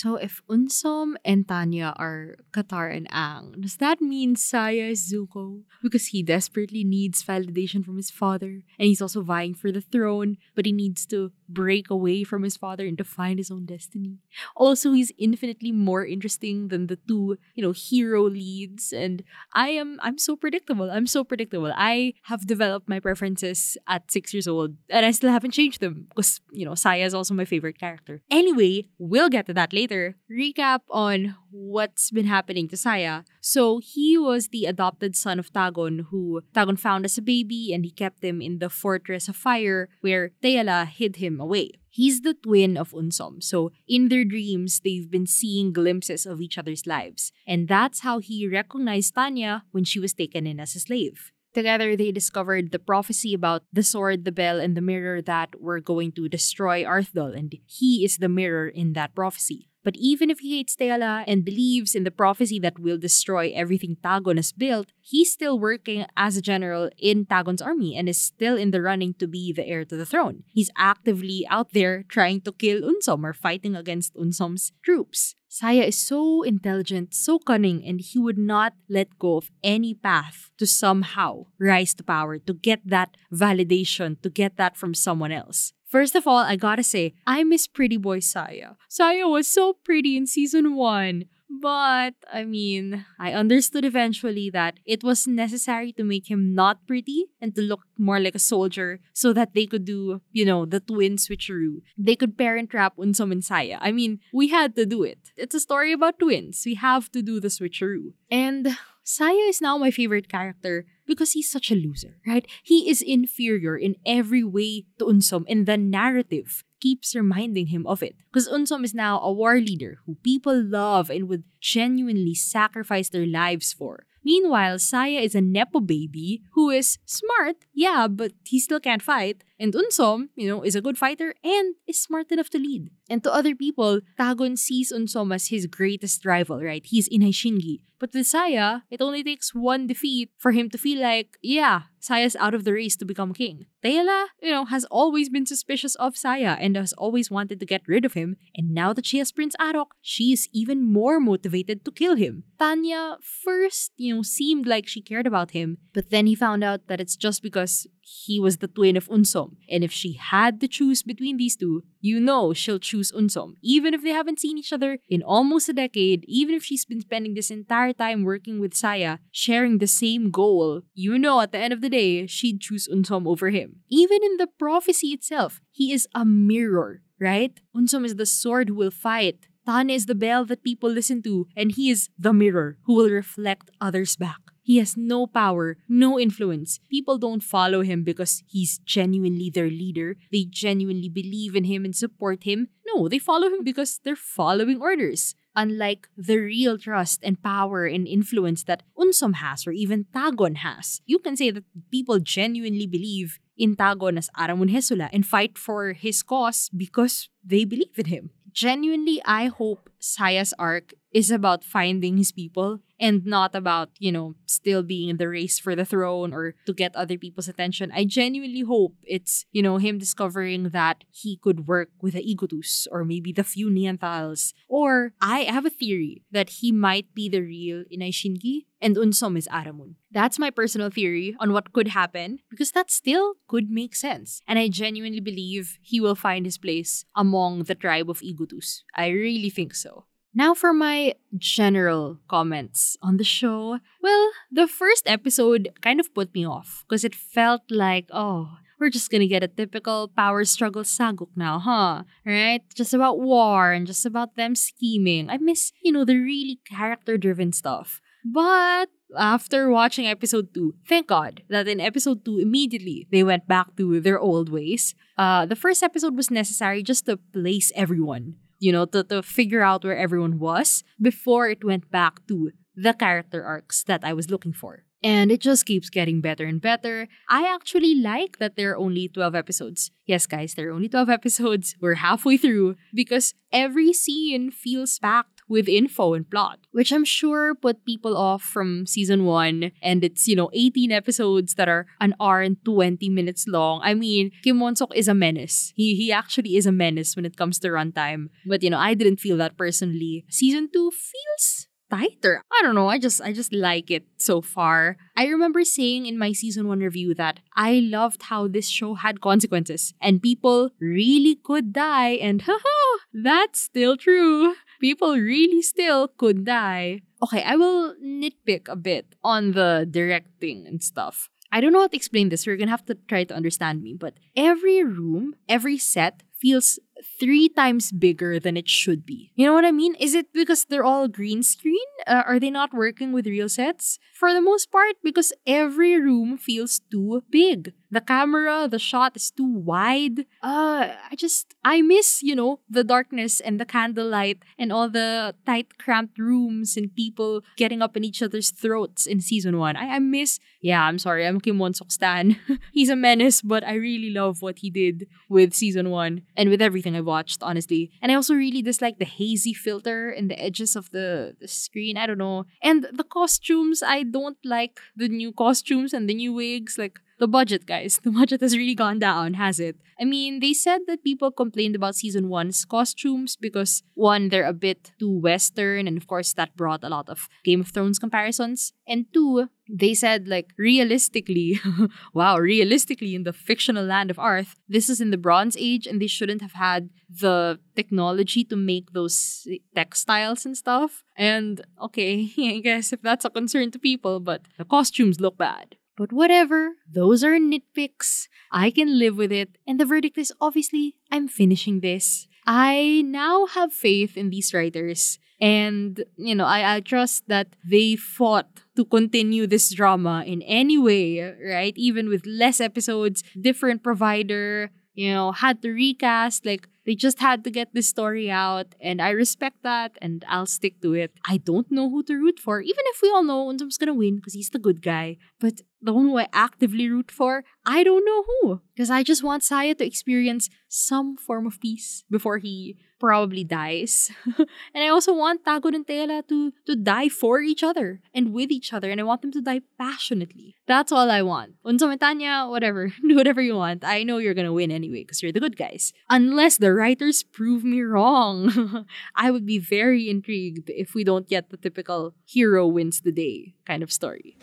So 0.00 0.16
if 0.16 0.40
Eunseom 0.48 1.16
and 1.26 1.46
Tanya 1.46 1.92
are 2.00 2.36
Katara 2.56 2.96
and 2.96 3.08
Aang, 3.10 3.60
does 3.60 3.76
that 3.84 4.00
mean 4.00 4.34
Saya 4.34 4.96
is 4.96 5.12
Zuko? 5.12 5.60
Because 5.82 6.06
he 6.06 6.22
desperately 6.22 6.84
needs 6.84 7.22
validation 7.22 7.84
from 7.84 7.98
his 7.98 8.10
father, 8.10 8.64
and 8.80 8.88
he's 8.88 9.02
also 9.02 9.20
vying 9.20 9.52
for 9.52 9.70
the 9.70 9.82
throne, 9.82 10.38
but 10.56 10.64
he 10.64 10.72
needs 10.72 11.04
to 11.12 11.32
break 11.50 11.90
away 11.90 12.24
from 12.24 12.44
his 12.44 12.56
father 12.56 12.86
and 12.86 12.96
to 12.96 13.04
find 13.04 13.38
his 13.38 13.50
own 13.50 13.66
destiny. 13.66 14.16
Also, 14.56 14.92
he's 14.92 15.12
infinitely 15.18 15.70
more 15.70 16.06
interesting 16.06 16.68
than 16.68 16.86
the 16.86 16.96
two, 16.96 17.36
you 17.54 17.62
know, 17.62 17.72
hero 17.72 18.22
leads, 18.24 18.94
and 18.94 19.22
I 19.52 19.68
am 19.76 20.00
I'm 20.00 20.16
so 20.16 20.34
predictable. 20.34 20.90
I'm 20.90 21.06
so 21.06 21.24
predictable. 21.24 21.74
I 21.76 22.14
have 22.32 22.46
developed 22.46 22.88
my 22.88 23.00
preferences 23.00 23.76
at 23.86 24.10
six 24.10 24.32
years 24.32 24.48
old, 24.48 24.80
and 24.88 25.04
I 25.04 25.10
still 25.10 25.30
haven't 25.30 25.52
changed 25.52 25.84
them 25.84 26.06
because 26.08 26.40
you 26.52 26.64
know 26.64 26.74
Saya 26.74 27.04
is 27.04 27.12
also 27.12 27.34
my 27.34 27.44
favorite 27.44 27.78
character. 27.78 28.22
Anyway, 28.30 28.88
we'll 28.96 29.28
get 29.28 29.44
to 29.44 29.52
that 29.60 29.74
later. 29.74 29.89
Recap 29.90 30.80
on 30.90 31.36
what's 31.50 32.10
been 32.10 32.26
happening 32.26 32.68
to 32.68 32.76
Saya. 32.76 33.22
So 33.40 33.80
he 33.82 34.16
was 34.16 34.48
the 34.48 34.66
adopted 34.66 35.16
son 35.16 35.38
of 35.38 35.52
Tagon, 35.52 36.06
who 36.10 36.42
Tagon 36.54 36.78
found 36.78 37.04
as 37.04 37.18
a 37.18 37.22
baby, 37.22 37.72
and 37.72 37.84
he 37.84 37.90
kept 37.90 38.22
him 38.22 38.40
in 38.40 38.58
the 38.58 38.70
Fortress 38.70 39.28
of 39.28 39.36
Fire, 39.36 39.88
where 40.00 40.30
Taealha 40.42 40.86
hid 40.86 41.16
him 41.16 41.40
away. 41.40 41.72
He's 41.88 42.20
the 42.20 42.34
twin 42.34 42.76
of 42.76 42.92
Eunseom, 42.92 43.42
so 43.42 43.72
in 43.88 44.08
their 44.08 44.24
dreams, 44.24 44.80
they've 44.84 45.10
been 45.10 45.26
seeing 45.26 45.72
glimpses 45.72 46.24
of 46.24 46.40
each 46.40 46.56
other's 46.56 46.86
lives. 46.86 47.32
And 47.46 47.66
that's 47.66 48.00
how 48.00 48.20
he 48.20 48.46
recognized 48.46 49.14
Tanya 49.14 49.64
when 49.72 49.82
she 49.82 49.98
was 49.98 50.14
taken 50.14 50.46
in 50.46 50.60
as 50.60 50.76
a 50.76 50.80
slave. 50.80 51.32
Together, 51.52 51.96
they 51.96 52.12
discovered 52.12 52.70
the 52.70 52.78
prophecy 52.78 53.34
about 53.34 53.64
the 53.72 53.82
sword, 53.82 54.24
the 54.24 54.30
bell, 54.30 54.60
and 54.60 54.76
the 54.76 54.80
mirror 54.80 55.20
that 55.20 55.60
were 55.60 55.80
going 55.80 56.12
to 56.12 56.28
destroy 56.28 56.84
Arthdal, 56.84 57.36
and 57.36 57.52
he 57.66 58.04
is 58.04 58.18
the 58.18 58.28
mirror 58.28 58.68
in 58.68 58.92
that 58.92 59.16
prophecy. 59.16 59.69
But 59.82 59.96
even 59.96 60.30
if 60.30 60.40
he 60.40 60.56
hates 60.56 60.76
Taealha 60.76 61.24
and 61.26 61.44
believes 61.44 61.94
in 61.94 62.04
the 62.04 62.10
prophecy 62.10 62.58
that 62.60 62.78
will 62.78 62.98
destroy 62.98 63.52
everything 63.54 63.96
Tagon 64.02 64.36
has 64.36 64.52
built, 64.52 64.92
he's 65.00 65.32
still 65.32 65.58
working 65.58 66.06
as 66.16 66.36
a 66.36 66.42
general 66.42 66.90
in 66.98 67.24
Tagon's 67.24 67.62
army 67.62 67.96
and 67.96 68.08
is 68.08 68.20
still 68.20 68.56
in 68.56 68.72
the 68.72 68.82
running 68.82 69.14
to 69.14 69.26
be 69.26 69.52
the 69.52 69.66
heir 69.66 69.84
to 69.86 69.96
the 69.96 70.06
throne. 70.06 70.44
He's 70.52 70.70
actively 70.76 71.46
out 71.48 71.72
there 71.72 72.04
trying 72.08 72.42
to 72.42 72.52
kill 72.52 72.82
Eunseom 72.82 73.24
or 73.24 73.32
fighting 73.32 73.74
against 73.74 74.14
Eunseom's 74.14 74.72
troops. 74.82 75.34
Saya 75.48 75.82
is 75.82 75.98
so 75.98 76.42
intelligent, 76.42 77.12
so 77.12 77.40
cunning, 77.40 77.82
and 77.84 78.00
he 78.00 78.20
would 78.20 78.38
not 78.38 78.74
let 78.88 79.18
go 79.18 79.36
of 79.36 79.50
any 79.64 79.94
path 79.94 80.50
to 80.58 80.66
somehow 80.66 81.46
rise 81.58 81.92
to 81.94 82.04
power, 82.04 82.38
to 82.38 82.54
get 82.54 82.78
that 82.86 83.16
validation, 83.32 84.20
to 84.22 84.30
get 84.30 84.56
that 84.58 84.76
from 84.76 84.94
someone 84.94 85.32
else. 85.32 85.72
First 85.90 86.14
of 86.14 86.26
all, 86.26 86.38
I 86.38 86.54
gotta 86.54 86.84
say, 86.84 87.14
I 87.26 87.42
miss 87.42 87.66
Pretty 87.66 87.96
Boy 87.96 88.20
Saya. 88.20 88.78
Saya 88.88 89.26
was 89.26 89.50
so 89.50 89.74
pretty 89.84 90.16
in 90.16 90.26
season 90.26 90.76
1. 90.76 91.24
But, 91.50 92.14
I 92.32 92.44
mean, 92.44 93.04
I 93.18 93.32
understood 93.32 93.84
eventually 93.84 94.50
that 94.50 94.78
it 94.86 95.02
was 95.02 95.26
necessary 95.26 95.90
to 95.94 96.04
make 96.04 96.30
him 96.30 96.54
not 96.54 96.86
pretty 96.86 97.26
and 97.40 97.52
to 97.56 97.60
look 97.60 97.80
more 97.98 98.20
like 98.20 98.36
a 98.36 98.38
soldier 98.38 99.00
so 99.12 99.32
that 99.32 99.52
they 99.52 99.66
could 99.66 99.84
do, 99.84 100.22
you 100.30 100.44
know, 100.44 100.64
the 100.64 100.78
twin 100.78 101.16
switcheroo. 101.16 101.82
They 101.98 102.14
could 102.14 102.38
parent 102.38 102.70
trap 102.70 102.96
Eunseom 102.96 103.32
and 103.32 103.44
Saya. 103.44 103.78
I 103.80 103.90
mean, 103.90 104.20
we 104.32 104.46
had 104.48 104.76
to 104.76 104.86
do 104.86 105.02
it. 105.02 105.32
It's 105.36 105.56
a 105.56 105.60
story 105.60 105.92
about 105.92 106.20
twins. 106.20 106.62
We 106.64 106.74
have 106.74 107.10
to 107.10 107.20
do 107.20 107.40
the 107.40 107.48
switcheroo. 107.48 108.12
And 108.30 108.78
Saya 109.02 109.48
is 109.48 109.60
now 109.60 109.78
my 109.78 109.90
favorite 109.90 110.28
character 110.28 110.86
because 111.06 111.32
he's 111.32 111.50
such 111.50 111.70
a 111.70 111.74
loser, 111.74 112.20
right? 112.26 112.46
He 112.62 112.88
is 112.88 113.02
inferior 113.02 113.76
in 113.76 113.96
every 114.06 114.44
way 114.44 114.84
to 114.98 115.06
Eunseom, 115.06 115.44
and 115.48 115.66
the 115.66 115.76
narrative 115.76 116.64
keeps 116.80 117.14
reminding 117.14 117.68
him 117.68 117.86
of 117.86 118.02
it. 118.02 118.14
Because 118.32 118.48
Eunseom 118.48 118.84
is 118.84 118.94
now 118.94 119.20
a 119.20 119.32
war 119.32 119.58
leader 119.58 119.98
who 120.06 120.16
people 120.22 120.62
love 120.62 121.10
and 121.10 121.28
would 121.28 121.44
genuinely 121.60 122.34
sacrifice 122.34 123.08
their 123.08 123.26
lives 123.26 123.72
for. 123.72 124.06
Meanwhile, 124.24 124.78
Saya 124.78 125.20
is 125.20 125.34
a 125.34 125.40
Nepo 125.40 125.80
baby 125.80 126.42
who 126.52 126.70
is 126.70 126.98
smart, 127.04 127.56
yeah, 127.72 128.08
but 128.08 128.32
he 128.44 128.60
still 128.60 128.80
can't 128.80 129.02
fight. 129.02 129.44
And 129.58 129.74
Eunseom, 129.74 130.28
you 130.36 130.48
know, 130.48 130.62
is 130.62 130.74
a 130.74 130.80
good 130.80 130.96
fighter 130.96 131.34
and 131.44 131.74
is 131.86 132.00
smart 132.00 132.32
enough 132.32 132.50
to 132.50 132.58
lead. 132.58 132.90
And 133.08 133.22
to 133.24 133.32
other 133.32 133.54
people, 133.54 134.00
Tagon 134.18 134.58
sees 134.58 134.92
Eunseom 134.92 135.34
as 135.34 135.48
his 135.48 135.66
greatest 135.66 136.24
rival, 136.24 136.62
right? 136.62 136.84
He's 136.84 137.08
Inai 137.08 137.32
Shingi. 137.32 137.80
But 137.98 138.14
with 138.14 138.26
Saya, 138.26 138.80
it 138.90 139.02
only 139.02 139.22
takes 139.22 139.54
one 139.54 139.86
defeat 139.86 140.30
for 140.38 140.52
him 140.52 140.70
to 140.70 140.78
feel 140.78 141.02
like, 141.02 141.36
yeah, 141.42 141.82
Saya's 142.00 142.34
out 142.36 142.54
of 142.54 142.64
the 142.64 142.72
race 142.72 142.96
to 142.96 143.04
become 143.04 143.34
king. 143.34 143.66
Taealha, 143.84 144.26
you 144.42 144.50
know, 144.50 144.64
has 144.64 144.84
always 144.86 145.28
been 145.28 145.46
suspicious 145.46 145.94
of 145.96 146.16
Saya 146.16 146.56
and 146.58 146.76
has 146.76 146.92
always 146.94 147.30
wanted 147.30 147.60
to 147.60 147.66
get 147.66 147.82
rid 147.86 148.04
of 148.04 148.14
him. 148.14 148.36
And 148.56 148.72
now 148.74 148.92
that 148.94 149.06
she 149.06 149.18
has 149.18 149.30
Prince 149.32 149.54
Arok, 149.60 149.92
she 150.00 150.32
is 150.32 150.48
even 150.52 150.82
more 150.82 151.20
motivated 151.20 151.84
to 151.84 151.92
kill 151.92 152.16
him. 152.16 152.44
Tanya 152.58 153.18
first, 153.22 153.92
you 153.96 154.14
know, 154.14 154.22
seemed 154.22 154.66
like 154.66 154.88
she 154.88 155.02
cared 155.02 155.26
about 155.26 155.50
him, 155.50 155.78
but 155.92 156.10
then 156.10 156.26
he 156.26 156.34
found 156.34 156.64
out 156.64 156.88
that 156.88 157.00
it's 157.00 157.16
just 157.16 157.42
because 157.42 157.86
he 158.10 158.40
was 158.40 158.58
the 158.58 158.68
twin 158.68 158.96
of 158.96 159.08
Eunseom. 159.08 159.56
And 159.70 159.84
if 159.84 159.92
she 159.92 160.14
had 160.14 160.60
to 160.60 160.68
choose 160.68 161.02
between 161.02 161.36
these 161.36 161.56
two, 161.56 161.84
you 162.00 162.18
know 162.18 162.52
she'll 162.52 162.78
choose 162.80 163.12
Eunseom. 163.12 163.54
Even 163.62 163.94
if 163.94 164.02
they 164.02 164.10
haven't 164.10 164.40
seen 164.40 164.58
each 164.58 164.72
other 164.72 164.98
in 165.08 165.22
almost 165.22 165.68
a 165.68 165.72
decade, 165.72 166.24
even 166.26 166.54
if 166.54 166.64
she's 166.64 166.84
been 166.84 167.00
spending 167.00 167.34
this 167.34 167.50
entire 167.50 167.92
time 167.92 168.24
working 168.24 168.58
with 168.58 168.74
Saya, 168.74 169.18
sharing 169.30 169.78
the 169.78 169.86
same 169.86 170.30
goal, 170.30 170.82
you 170.92 171.18
know 171.18 171.40
at 171.40 171.52
the 171.52 171.58
end 171.58 171.72
of 171.72 171.80
the 171.80 171.90
day, 171.90 172.26
she'd 172.26 172.60
choose 172.60 172.88
Eunseom 172.88 173.26
over 173.26 173.50
him. 173.50 173.76
Even 173.88 174.18
in 174.24 174.38
the 174.38 174.48
prophecy 174.58 175.08
itself, 175.08 175.60
he 175.70 175.92
is 175.92 176.08
a 176.14 176.24
mirror, 176.24 177.02
right? 177.20 177.60
Eunseom 177.76 178.04
is 178.04 178.16
the 178.16 178.26
sword 178.26 178.68
who 178.68 178.74
will 178.74 178.90
fight. 178.90 179.46
Tan 179.66 179.88
is 179.90 180.06
the 180.06 180.14
bell 180.14 180.44
that 180.46 180.64
people 180.64 180.90
listen 180.90 181.22
to, 181.22 181.46
and 181.56 181.72
he 181.72 181.90
is 181.90 182.08
the 182.18 182.32
mirror 182.32 182.78
who 182.84 182.94
will 182.94 183.10
reflect 183.10 183.70
others 183.80 184.16
back. 184.16 184.49
He 184.70 184.78
has 184.78 184.96
no 184.96 185.26
power, 185.26 185.78
no 185.88 186.16
influence. 186.16 186.78
People 186.88 187.18
don't 187.18 187.42
follow 187.42 187.82
him 187.82 188.04
because 188.04 188.44
he's 188.46 188.78
genuinely 188.78 189.50
their 189.50 189.68
leader. 189.68 190.14
They 190.30 190.46
genuinely 190.48 191.08
believe 191.08 191.56
in 191.56 191.64
him 191.64 191.84
and 191.84 191.90
support 191.90 192.44
him. 192.44 192.68
No, 192.86 193.08
they 193.08 193.18
follow 193.18 193.48
him 193.48 193.64
because 193.64 193.98
they're 193.98 194.14
following 194.14 194.80
orders. 194.80 195.34
Unlike 195.56 196.06
the 196.16 196.36
real 196.36 196.78
trust 196.78 197.18
and 197.24 197.42
power 197.42 197.86
and 197.86 198.06
influence 198.06 198.62
that 198.70 198.84
Eunseom 198.96 199.42
has 199.42 199.66
or 199.66 199.72
even 199.72 200.06
Tagon 200.14 200.58
has. 200.58 201.00
You 201.04 201.18
can 201.18 201.36
say 201.36 201.50
that 201.50 201.64
people 201.90 202.20
genuinely 202.20 202.86
believe 202.86 203.40
in 203.58 203.74
Tagon 203.74 204.18
as 204.18 204.30
Aramun 204.38 204.70
Hesula 204.70 205.10
and 205.12 205.26
fight 205.26 205.58
for 205.58 205.94
his 205.94 206.22
cause 206.22 206.70
because 206.76 207.28
they 207.44 207.64
believe 207.64 207.98
in 207.98 208.06
him. 208.06 208.30
Genuinely, 208.52 209.20
I 209.24 209.46
hope 209.46 209.90
Saya's 209.98 210.54
arc 210.58 210.94
is 211.12 211.30
about 211.30 211.64
finding 211.64 212.16
his 212.16 212.32
people 212.32 212.80
and 212.98 213.24
not 213.24 213.54
about, 213.54 213.90
you 213.98 214.12
know, 214.12 214.34
still 214.46 214.82
being 214.82 215.08
in 215.08 215.16
the 215.16 215.28
race 215.28 215.58
for 215.58 215.74
the 215.74 215.84
throne 215.84 216.32
or 216.32 216.54
to 216.66 216.72
get 216.72 216.94
other 216.94 217.16
people's 217.16 217.48
attention. 217.48 217.90
I 217.92 218.04
genuinely 218.04 218.60
hope 218.60 218.94
it's, 219.02 219.46
you 219.50 219.62
know, 219.62 219.78
him 219.78 219.98
discovering 219.98 220.68
that 220.70 221.04
he 221.10 221.38
could 221.42 221.66
work 221.66 221.88
with 222.00 222.14
the 222.14 222.22
Igutus 222.22 222.86
or 222.92 223.04
maybe 223.04 223.32
the 223.32 223.42
few 223.42 223.70
Neanderthals. 223.70 224.52
Or 224.68 225.14
I 225.20 225.40
have 225.40 225.64
a 225.64 225.70
theory 225.70 226.22
that 226.30 226.50
he 226.60 226.70
might 226.72 227.14
be 227.14 227.28
the 227.28 227.40
real 227.40 227.84
Inay 227.92 228.12
Shingi 228.12 228.66
and 228.80 228.96
Eunseom 228.96 229.36
is 229.36 229.48
Aramun. 229.48 229.94
That's 230.10 230.38
my 230.38 230.50
personal 230.50 230.90
theory 230.90 231.36
on 231.38 231.52
what 231.52 231.72
could 231.72 231.88
happen 231.88 232.40
because 232.50 232.72
that 232.72 232.90
still 232.90 233.34
could 233.48 233.70
make 233.70 233.94
sense. 233.94 234.42
And 234.46 234.58
I 234.58 234.68
genuinely 234.68 235.20
believe 235.20 235.78
he 235.82 236.00
will 236.00 236.14
find 236.14 236.44
his 236.44 236.58
place 236.58 237.04
among 237.14 237.64
the 237.64 237.74
tribe 237.74 238.10
of 238.10 238.20
Igutus. 238.20 238.82
I 238.94 239.08
really 239.08 239.50
think 239.50 239.74
so. 239.74 240.04
Now 240.32 240.54
for 240.54 240.72
my 240.72 241.14
general 241.36 242.18
comments 242.28 242.96
on 243.02 243.16
the 243.16 243.24
show. 243.24 243.80
Well, 244.00 244.30
the 244.50 244.68
first 244.68 245.08
episode 245.10 245.70
kind 245.80 245.98
of 245.98 246.14
put 246.14 246.32
me 246.32 246.46
off 246.46 246.84
because 246.88 247.04
it 247.04 247.14
felt 247.16 247.62
like, 247.68 248.06
oh, 248.12 248.58
we're 248.78 248.90
just 248.90 249.10
gonna 249.10 249.26
get 249.26 249.42
a 249.42 249.48
typical 249.48 250.08
power 250.08 250.44
struggle 250.44 250.84
saguk 250.84 251.34
now, 251.34 251.58
huh? 251.58 252.04
Right? 252.24 252.62
Just 252.74 252.94
about 252.94 253.18
war 253.18 253.72
and 253.72 253.86
just 253.86 254.06
about 254.06 254.36
them 254.36 254.54
scheming. 254.54 255.28
I 255.28 255.38
miss, 255.38 255.72
you 255.82 255.90
know, 255.90 256.04
the 256.04 256.16
really 256.16 256.60
character 256.64 257.18
driven 257.18 257.52
stuff. 257.52 258.00
But 258.24 258.88
after 259.18 259.68
watching 259.68 260.06
episode 260.06 260.54
2, 260.54 260.74
thank 260.88 261.08
God 261.08 261.42
that 261.48 261.66
in 261.66 261.80
episode 261.80 262.24
2, 262.24 262.38
immediately 262.38 263.08
they 263.10 263.24
went 263.24 263.48
back 263.48 263.74
to 263.76 264.00
their 264.00 264.18
old 264.18 264.48
ways. 264.48 264.94
Uh, 265.18 265.44
the 265.44 265.56
first 265.56 265.82
episode 265.82 266.16
was 266.16 266.30
necessary 266.30 266.82
just 266.82 267.06
to 267.06 267.16
place 267.16 267.72
everyone 267.74 268.36
you 268.60 268.70
know, 268.70 268.84
to, 268.86 269.02
to 269.04 269.22
figure 269.22 269.62
out 269.62 269.82
where 269.82 269.96
everyone 269.96 270.38
was 270.38 270.84
before 271.00 271.48
it 271.48 271.64
went 271.64 271.90
back 271.90 272.26
to 272.28 272.52
the 272.76 272.94
character 272.94 273.42
arcs 273.42 273.82
that 273.84 274.04
I 274.04 274.12
was 274.12 274.30
looking 274.30 274.52
for. 274.52 274.84
And 275.02 275.32
it 275.32 275.40
just 275.40 275.64
keeps 275.64 275.88
getting 275.88 276.20
better 276.20 276.44
and 276.44 276.60
better. 276.60 277.08
I 277.28 277.52
actually 277.52 277.94
like 277.94 278.38
that 278.38 278.56
there 278.56 278.72
are 278.72 278.76
only 278.76 279.08
12 279.08 279.34
episodes. 279.34 279.90
Yes, 280.04 280.26
guys, 280.26 280.54
there 280.54 280.68
are 280.68 280.72
only 280.72 280.90
12 280.90 281.08
episodes. 281.18 281.74
We're 281.80 281.94
halfway 281.94 282.36
through 282.36 282.76
because 282.94 283.34
every 283.50 283.92
scene 283.94 284.50
feels 284.50 284.98
packed 284.98 285.39
with 285.50 285.68
info 285.68 286.14
and 286.14 286.30
plot, 286.30 286.60
which 286.70 286.92
I'm 286.92 287.04
sure 287.04 287.54
put 287.56 287.84
people 287.84 288.16
off 288.16 288.40
from 288.40 288.86
season 288.86 289.24
one. 289.24 289.72
And 289.82 290.04
it's, 290.04 290.28
you 290.28 290.36
know, 290.36 290.48
18 290.54 290.92
episodes 290.92 291.54
that 291.56 291.68
are 291.68 291.86
an 292.00 292.14
hour 292.20 292.40
and 292.40 292.56
20 292.64 293.08
minutes 293.10 293.46
long. 293.48 293.80
I 293.82 293.94
mean, 293.94 294.30
Kim 294.44 294.60
Won-seok 294.60 294.94
is 294.94 295.08
a 295.08 295.14
menace. 295.14 295.72
He, 295.74 295.96
he 295.96 296.12
actually 296.12 296.56
is 296.56 296.66
a 296.66 296.72
menace 296.72 297.16
when 297.16 297.26
it 297.26 297.36
comes 297.36 297.58
to 297.58 297.68
runtime. 297.68 298.28
But, 298.46 298.62
you 298.62 298.70
know, 298.70 298.78
I 298.78 298.94
didn't 298.94 299.18
feel 299.18 299.36
that 299.38 299.58
personally. 299.58 300.24
Season 300.30 300.70
two 300.72 300.92
feels 300.92 301.66
tighter. 301.90 302.44
I 302.52 302.62
don't 302.62 302.76
know. 302.76 302.88
I 302.88 302.98
just 302.98 303.20
I 303.20 303.32
just 303.32 303.52
like 303.52 303.90
it 303.90 304.04
so 304.16 304.40
far. 304.40 304.96
I 305.16 305.26
remember 305.26 305.64
saying 305.64 306.06
in 306.06 306.16
my 306.16 306.32
season 306.32 306.68
1 306.68 306.78
review 306.78 307.14
that 307.14 307.40
I 307.56 307.80
loved 307.82 308.22
how 308.30 308.46
this 308.46 308.68
show 308.68 308.94
had 308.94 309.20
consequences 309.20 309.92
and 310.00 310.22
people 310.22 310.70
really 310.80 311.34
could 311.34 311.72
die 311.72 312.10
and 312.22 312.42
haha, 312.46 312.98
that's 313.12 313.60
still 313.60 313.96
true 313.96 314.54
people 314.80 315.14
really 315.14 315.62
still 315.62 316.08
could 316.08 316.44
die. 316.44 317.02
Okay, 317.22 317.42
I 317.44 317.56
will 317.56 317.94
nitpick 318.02 318.68
a 318.68 318.76
bit 318.76 319.14
on 319.22 319.52
the 319.52 319.86
directing 319.88 320.66
and 320.66 320.82
stuff. 320.82 321.28
I 321.52 321.60
don't 321.60 321.72
know 321.72 321.80
how 321.80 321.88
to 321.88 321.96
explain 321.96 322.28
this, 322.28 322.46
you're 322.46 322.56
gonna 322.56 322.70
have 322.70 322.86
to 322.86 322.96
try 323.08 323.24
to 323.24 323.34
understand 323.34 323.82
me, 323.82 323.94
but 323.94 324.14
every 324.36 324.82
room, 324.84 325.34
every 325.48 325.78
set 325.78 326.22
feels 326.38 326.78
three 327.18 327.48
times 327.48 327.92
bigger 327.92 328.38
than 328.38 328.56
it 328.56 328.68
should 328.68 329.04
be. 329.06 329.32
You 329.34 329.46
know 329.46 329.54
what 329.54 329.64
I 329.64 329.72
mean? 329.72 329.94
Is 329.96 330.14
it 330.14 330.32
because 330.32 330.64
they're 330.64 330.84
all 330.84 331.08
green 331.08 331.42
screen? 331.42 331.86
Uh, 332.06 332.22
are 332.26 332.38
they 332.38 332.50
not 332.50 332.72
working 332.72 333.12
with 333.12 333.26
real 333.26 333.48
sets? 333.48 333.98
For 334.14 334.32
the 334.32 334.40
most 334.40 334.70
part, 334.70 334.96
because 335.02 335.32
every 335.46 336.00
room 336.00 336.36
feels 336.38 336.80
too 336.90 337.22
big. 337.30 337.72
The 337.90 338.00
camera, 338.00 338.68
the 338.70 338.78
shot 338.78 339.16
is 339.16 339.32
too 339.32 339.52
wide. 339.52 340.20
Uh, 340.42 340.94
I 341.10 341.16
just, 341.16 341.54
I 341.64 341.82
miss, 341.82 342.22
you 342.22 342.36
know, 342.36 342.60
the 342.68 342.84
darkness 342.84 343.40
and 343.40 343.58
the 343.58 343.64
candlelight 343.64 344.38
and 344.58 344.72
all 344.72 344.88
the 344.88 345.34
tight, 345.44 345.76
cramped 345.78 346.18
rooms 346.18 346.76
and 346.76 346.94
people 346.94 347.42
getting 347.56 347.82
up 347.82 347.96
in 347.96 348.04
each 348.04 348.22
other's 348.22 348.50
throats 348.52 349.06
in 349.06 349.20
season 349.20 349.58
one. 349.58 349.74
I, 349.76 349.96
I 349.96 349.98
miss, 349.98 350.38
yeah, 350.62 350.84
I'm 350.84 350.98
sorry, 350.98 351.26
I'm 351.26 351.40
Kim 351.40 351.58
Won 351.58 351.72
Seok 351.72 351.90
Stan. 351.90 352.36
He's 352.72 352.90
a 352.90 352.96
menace, 352.96 353.42
but 353.42 353.64
I 353.64 353.74
really 353.74 354.10
love 354.10 354.40
what 354.40 354.60
he 354.60 354.70
did 354.70 355.08
with 355.28 355.54
season 355.54 355.90
one 355.90 356.22
and 356.36 356.48
with 356.48 356.62
everything 356.62 356.89
I 356.96 357.00
watched, 357.00 357.42
honestly. 357.42 357.90
And 358.02 358.10
I 358.10 358.14
also 358.14 358.34
really 358.34 358.62
dislike 358.62 358.98
the 358.98 359.04
hazy 359.04 359.52
filter 359.52 360.10
in 360.10 360.28
the 360.28 360.40
edges 360.40 360.76
of 360.76 360.90
the, 360.90 361.36
the 361.40 361.48
screen. 361.48 361.96
I 361.96 362.06
don't 362.06 362.18
know. 362.18 362.46
And 362.62 362.86
the 362.92 363.04
costumes, 363.04 363.82
I 363.82 364.02
don't 364.02 364.38
like 364.44 364.80
the 364.96 365.08
new 365.08 365.32
costumes 365.32 365.92
and 365.92 366.08
the 366.08 366.14
new 366.14 366.32
wigs. 366.32 366.78
Like, 366.78 367.00
the 367.20 367.28
budget, 367.28 367.66
guys. 367.66 368.00
The 368.10 368.10
budget 368.10 368.40
has 368.40 368.56
really 368.56 368.74
gone 368.74 368.98
down, 368.98 369.34
has 369.34 369.60
it? 369.60 369.76
I 370.00 370.04
mean, 370.04 370.40
they 370.40 370.54
said 370.54 370.80
that 370.88 371.04
people 371.04 371.30
complained 371.30 371.76
about 371.76 371.94
season 371.94 372.28
one's 372.28 372.64
costumes 372.64 373.36
because 373.36 373.82
one, 373.94 374.30
they're 374.30 374.48
a 374.48 374.54
bit 374.54 374.92
too 374.98 375.20
Western, 375.20 375.86
and 375.86 375.96
of 375.96 376.06
course, 376.06 376.32
that 376.34 376.56
brought 376.56 376.82
a 376.82 376.88
lot 376.88 377.08
of 377.08 377.28
Game 377.44 377.60
of 377.60 377.68
Thrones 377.68 377.98
comparisons. 377.98 378.72
And 378.88 379.04
two, 379.12 379.48
they 379.68 379.94
said, 379.94 380.26
like, 380.26 380.48
realistically, 380.56 381.60
wow, 382.14 382.38
realistically, 382.38 383.14
in 383.14 383.24
the 383.24 383.34
fictional 383.34 383.84
land 383.84 384.10
of 384.10 384.18
Arth, 384.18 384.56
this 384.68 384.88
is 384.88 385.00
in 385.00 385.10
the 385.10 385.18
Bronze 385.18 385.56
Age, 385.58 385.86
and 385.86 386.00
they 386.00 386.08
shouldn't 386.08 386.40
have 386.40 386.54
had 386.54 386.88
the 387.08 387.60
technology 387.76 388.44
to 388.44 388.56
make 388.56 388.92
those 388.92 389.46
textiles 389.74 390.46
and 390.46 390.56
stuff. 390.56 391.04
And 391.16 391.60
okay, 391.80 392.32
I 392.38 392.60
guess 392.60 392.92
if 392.92 393.02
that's 393.02 393.26
a 393.26 393.30
concern 393.30 393.70
to 393.72 393.78
people, 393.78 394.20
but 394.20 394.42
the 394.56 394.64
costumes 394.64 395.20
look 395.20 395.36
bad. 395.36 395.76
But 396.00 396.14
whatever, 396.14 396.76
those 396.90 397.22
are 397.22 397.36
nitpicks. 397.36 398.28
I 398.50 398.70
can 398.70 398.98
live 398.98 399.18
with 399.18 399.30
it. 399.30 399.58
And 399.66 399.78
the 399.78 399.84
verdict 399.84 400.16
is 400.16 400.32
obviously, 400.40 400.96
I'm 401.12 401.28
finishing 401.28 401.80
this. 401.80 402.26
I 402.46 403.02
now 403.04 403.44
have 403.44 403.70
faith 403.70 404.16
in 404.16 404.30
these 404.30 404.54
writers. 404.54 405.18
And, 405.42 406.02
you 406.16 406.34
know, 406.34 406.46
I, 406.46 406.76
I 406.76 406.80
trust 406.80 407.28
that 407.28 407.48
they 407.68 407.96
fought 407.96 408.62
to 408.76 408.86
continue 408.86 409.46
this 409.46 409.74
drama 409.74 410.24
in 410.26 410.40
any 410.40 410.78
way, 410.78 411.20
right? 411.20 411.74
Even 411.76 412.08
with 412.08 412.24
less 412.24 412.62
episodes, 412.62 413.22
different 413.38 413.82
provider, 413.82 414.70
you 414.94 415.12
know, 415.12 415.32
had 415.32 415.60
to 415.60 415.70
recast. 415.70 416.46
Like, 416.46 416.66
they 416.86 416.94
just 416.94 417.20
had 417.20 417.44
to 417.44 417.50
get 417.50 417.74
this 417.74 417.88
story 417.88 418.30
out, 418.30 418.74
and 418.80 419.02
I 419.02 419.10
respect 419.10 419.62
that, 419.62 419.98
and 420.00 420.24
I'll 420.26 420.46
stick 420.46 420.80
to 420.80 420.94
it. 420.94 421.12
I 421.28 421.36
don't 421.36 421.70
know 421.70 421.90
who 421.90 422.02
to 422.04 422.14
root 422.14 422.38
for, 422.40 422.62
even 422.62 422.84
if 422.86 423.02
we 423.02 423.10
all 423.10 423.22
know 423.22 423.46
Eunseom's 423.46 423.76
gonna 423.76 423.94
win 423.94 424.16
because 424.16 424.32
he's 424.32 424.50
the 424.50 424.58
good 424.58 424.80
guy. 424.82 425.18
But 425.38 425.60
the 425.82 425.92
one 425.92 426.06
who 426.06 426.18
I 426.18 426.28
actively 426.32 426.88
root 426.88 427.10
for, 427.10 427.44
I 427.64 427.82
don't 427.82 428.04
know 428.04 428.24
who. 428.24 428.60
Because 428.74 428.90
I 428.90 429.02
just 429.02 429.22
want 429.22 429.44
Saya 429.44 429.74
to 429.74 429.84
experience 429.84 430.48
some 430.68 431.16
form 431.16 431.46
of 431.46 431.60
peace 431.60 432.04
before 432.10 432.38
he 432.38 432.76
probably 432.98 433.42
dies. 433.42 434.10
and 434.38 434.84
I 434.84 434.88
also 434.88 435.12
want 435.12 435.44
Tagon 435.44 435.74
and 435.74 435.86
Taealha 435.86 436.26
to, 436.28 436.52
to 436.66 436.76
die 436.76 437.08
for 437.08 437.40
each 437.40 437.64
other 437.64 438.00
and 438.14 438.32
with 438.32 438.50
each 438.50 438.72
other. 438.72 438.90
And 438.90 439.00
I 439.00 439.04
want 439.04 439.22
them 439.22 439.32
to 439.32 439.40
die 439.40 439.62
passionately. 439.78 440.54
That's 440.66 440.92
all 440.92 441.10
I 441.10 441.22
want. 441.22 441.54
Eunseom 441.64 441.92
and 441.92 442.00
Tanya, 442.00 442.46
whatever. 442.48 442.92
Do 443.08 443.16
whatever 443.16 443.40
you 443.40 443.56
want. 443.56 443.84
I 443.84 444.04
know 444.04 444.18
you're 444.18 444.34
gonna 444.34 444.52
win 444.52 444.70
anyway 444.70 445.02
because 445.02 445.22
you're 445.22 445.32
the 445.32 445.40
good 445.40 445.56
guys. 445.56 445.92
Unless 446.08 446.58
the 446.58 446.72
writers 446.72 447.22
prove 447.22 447.64
me 447.64 447.80
wrong. 447.80 448.86
I 449.16 449.30
would 449.30 449.46
be 449.46 449.58
very 449.58 450.08
intrigued 450.08 450.70
if 450.70 450.94
we 450.94 451.02
don't 451.02 451.28
get 451.28 451.50
the 451.50 451.56
typical 451.56 452.14
hero 452.24 452.66
wins 452.66 453.00
the 453.00 453.12
day 453.12 453.54
kind 453.66 453.82
of 453.82 453.90
story. 453.90 454.36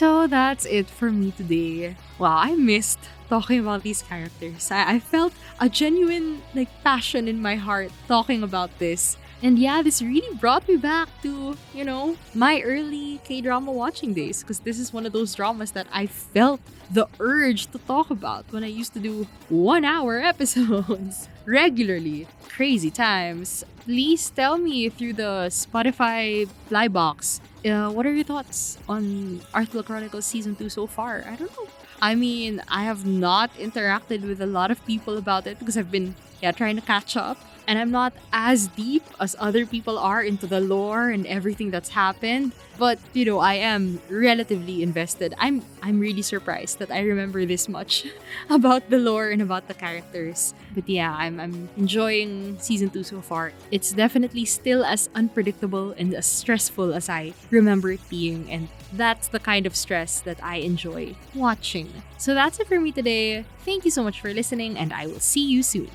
So 0.00 0.26
that's 0.26 0.64
it 0.64 0.88
for 0.88 1.12
me 1.12 1.30
today. 1.30 1.94
Wow, 2.18 2.38
I 2.38 2.54
missed 2.54 3.00
talking 3.28 3.60
about 3.60 3.82
these 3.82 4.00
characters. 4.00 4.70
I, 4.70 4.94
I 4.94 4.98
felt 4.98 5.34
a 5.60 5.68
genuine 5.68 6.40
like 6.54 6.70
passion 6.82 7.28
in 7.28 7.42
my 7.42 7.56
heart 7.56 7.92
talking 8.08 8.42
about 8.42 8.70
this. 8.78 9.18
And 9.42 9.58
yeah, 9.58 9.82
this 9.82 10.00
really 10.00 10.34
brought 10.36 10.66
me 10.66 10.76
back 10.76 11.10
to, 11.20 11.54
you 11.74 11.84
know, 11.84 12.16
my 12.32 12.62
early 12.62 13.20
K 13.24 13.42
drama 13.42 13.72
watching 13.72 14.14
days 14.14 14.40
because 14.40 14.60
this 14.60 14.78
is 14.78 14.90
one 14.90 15.04
of 15.04 15.12
those 15.12 15.34
dramas 15.34 15.72
that 15.72 15.86
I 15.92 16.06
felt 16.06 16.62
the 16.90 17.06
urge 17.18 17.66
to 17.72 17.78
talk 17.80 18.08
about 18.08 18.46
when 18.52 18.64
I 18.64 18.68
used 18.68 18.94
to 18.94 19.00
do 19.00 19.26
one 19.50 19.84
hour 19.84 20.18
episodes 20.32 21.28
regularly. 21.50 22.26
Crazy 22.48 22.90
times. 22.90 23.64
Please 23.84 24.30
tell 24.30 24.56
me 24.58 24.88
through 24.88 25.14
the 25.14 25.50
Spotify 25.50 26.46
fly 26.68 26.86
box 26.86 27.40
uh, 27.66 27.90
what 27.90 28.06
are 28.06 28.12
your 28.12 28.24
thoughts 28.24 28.78
on 28.88 29.40
Arthdal 29.52 29.84
Chronicles 29.84 30.24
Season 30.24 30.54
2 30.54 30.68
so 30.68 30.86
far? 30.86 31.24
I 31.26 31.36
don't 31.36 31.50
know. 31.52 31.68
I 32.00 32.14
mean, 32.14 32.62
I 32.68 32.84
have 32.84 33.04
not 33.04 33.52
interacted 33.54 34.22
with 34.22 34.40
a 34.40 34.46
lot 34.46 34.70
of 34.70 34.84
people 34.86 35.18
about 35.18 35.46
it 35.46 35.58
because 35.58 35.76
I've 35.76 35.90
been 35.90 36.14
yeah, 36.40 36.52
trying 36.52 36.76
to 36.76 36.82
catch 36.82 37.16
up. 37.16 37.36
And 37.70 37.78
I'm 37.78 37.92
not 37.94 38.12
as 38.32 38.66
deep 38.74 39.06
as 39.22 39.36
other 39.38 39.64
people 39.64 39.94
are 39.96 40.26
into 40.26 40.48
the 40.50 40.58
lore 40.58 41.10
and 41.10 41.22
everything 41.30 41.70
that's 41.70 41.90
happened. 41.94 42.50
But 42.82 42.98
you 43.14 43.24
know, 43.24 43.38
I 43.38 43.62
am 43.62 44.02
relatively 44.10 44.82
invested. 44.82 45.38
I'm 45.38 45.62
I'm 45.78 46.02
really 46.02 46.26
surprised 46.26 46.82
that 46.82 46.90
I 46.90 47.06
remember 47.06 47.46
this 47.46 47.68
much 47.68 48.10
about 48.50 48.90
the 48.90 48.98
lore 48.98 49.30
and 49.30 49.40
about 49.40 49.68
the 49.70 49.74
characters. 49.78 50.52
But 50.74 50.90
yeah, 50.90 51.14
I'm 51.14 51.38
I'm 51.38 51.70
enjoying 51.76 52.58
season 52.58 52.90
two 52.90 53.06
so 53.06 53.22
far. 53.22 53.54
It's 53.70 53.94
definitely 53.94 54.50
still 54.50 54.82
as 54.82 55.06
unpredictable 55.14 55.94
and 55.94 56.10
as 56.10 56.26
stressful 56.26 56.90
as 56.90 57.06
I 57.06 57.38
remember 57.54 57.94
it 57.94 58.02
being, 58.10 58.50
and 58.50 58.66
that's 58.98 59.30
the 59.30 59.38
kind 59.38 59.62
of 59.62 59.78
stress 59.78 60.18
that 60.26 60.42
I 60.42 60.66
enjoy 60.66 61.14
watching. 61.38 61.86
So 62.18 62.34
that's 62.34 62.58
it 62.58 62.66
for 62.66 62.82
me 62.82 62.90
today. 62.90 63.46
Thank 63.62 63.86
you 63.86 63.94
so 63.94 64.02
much 64.02 64.18
for 64.18 64.34
listening, 64.34 64.74
and 64.74 64.90
I 64.90 65.06
will 65.06 65.22
see 65.22 65.46
you 65.46 65.62
soon. 65.62 65.86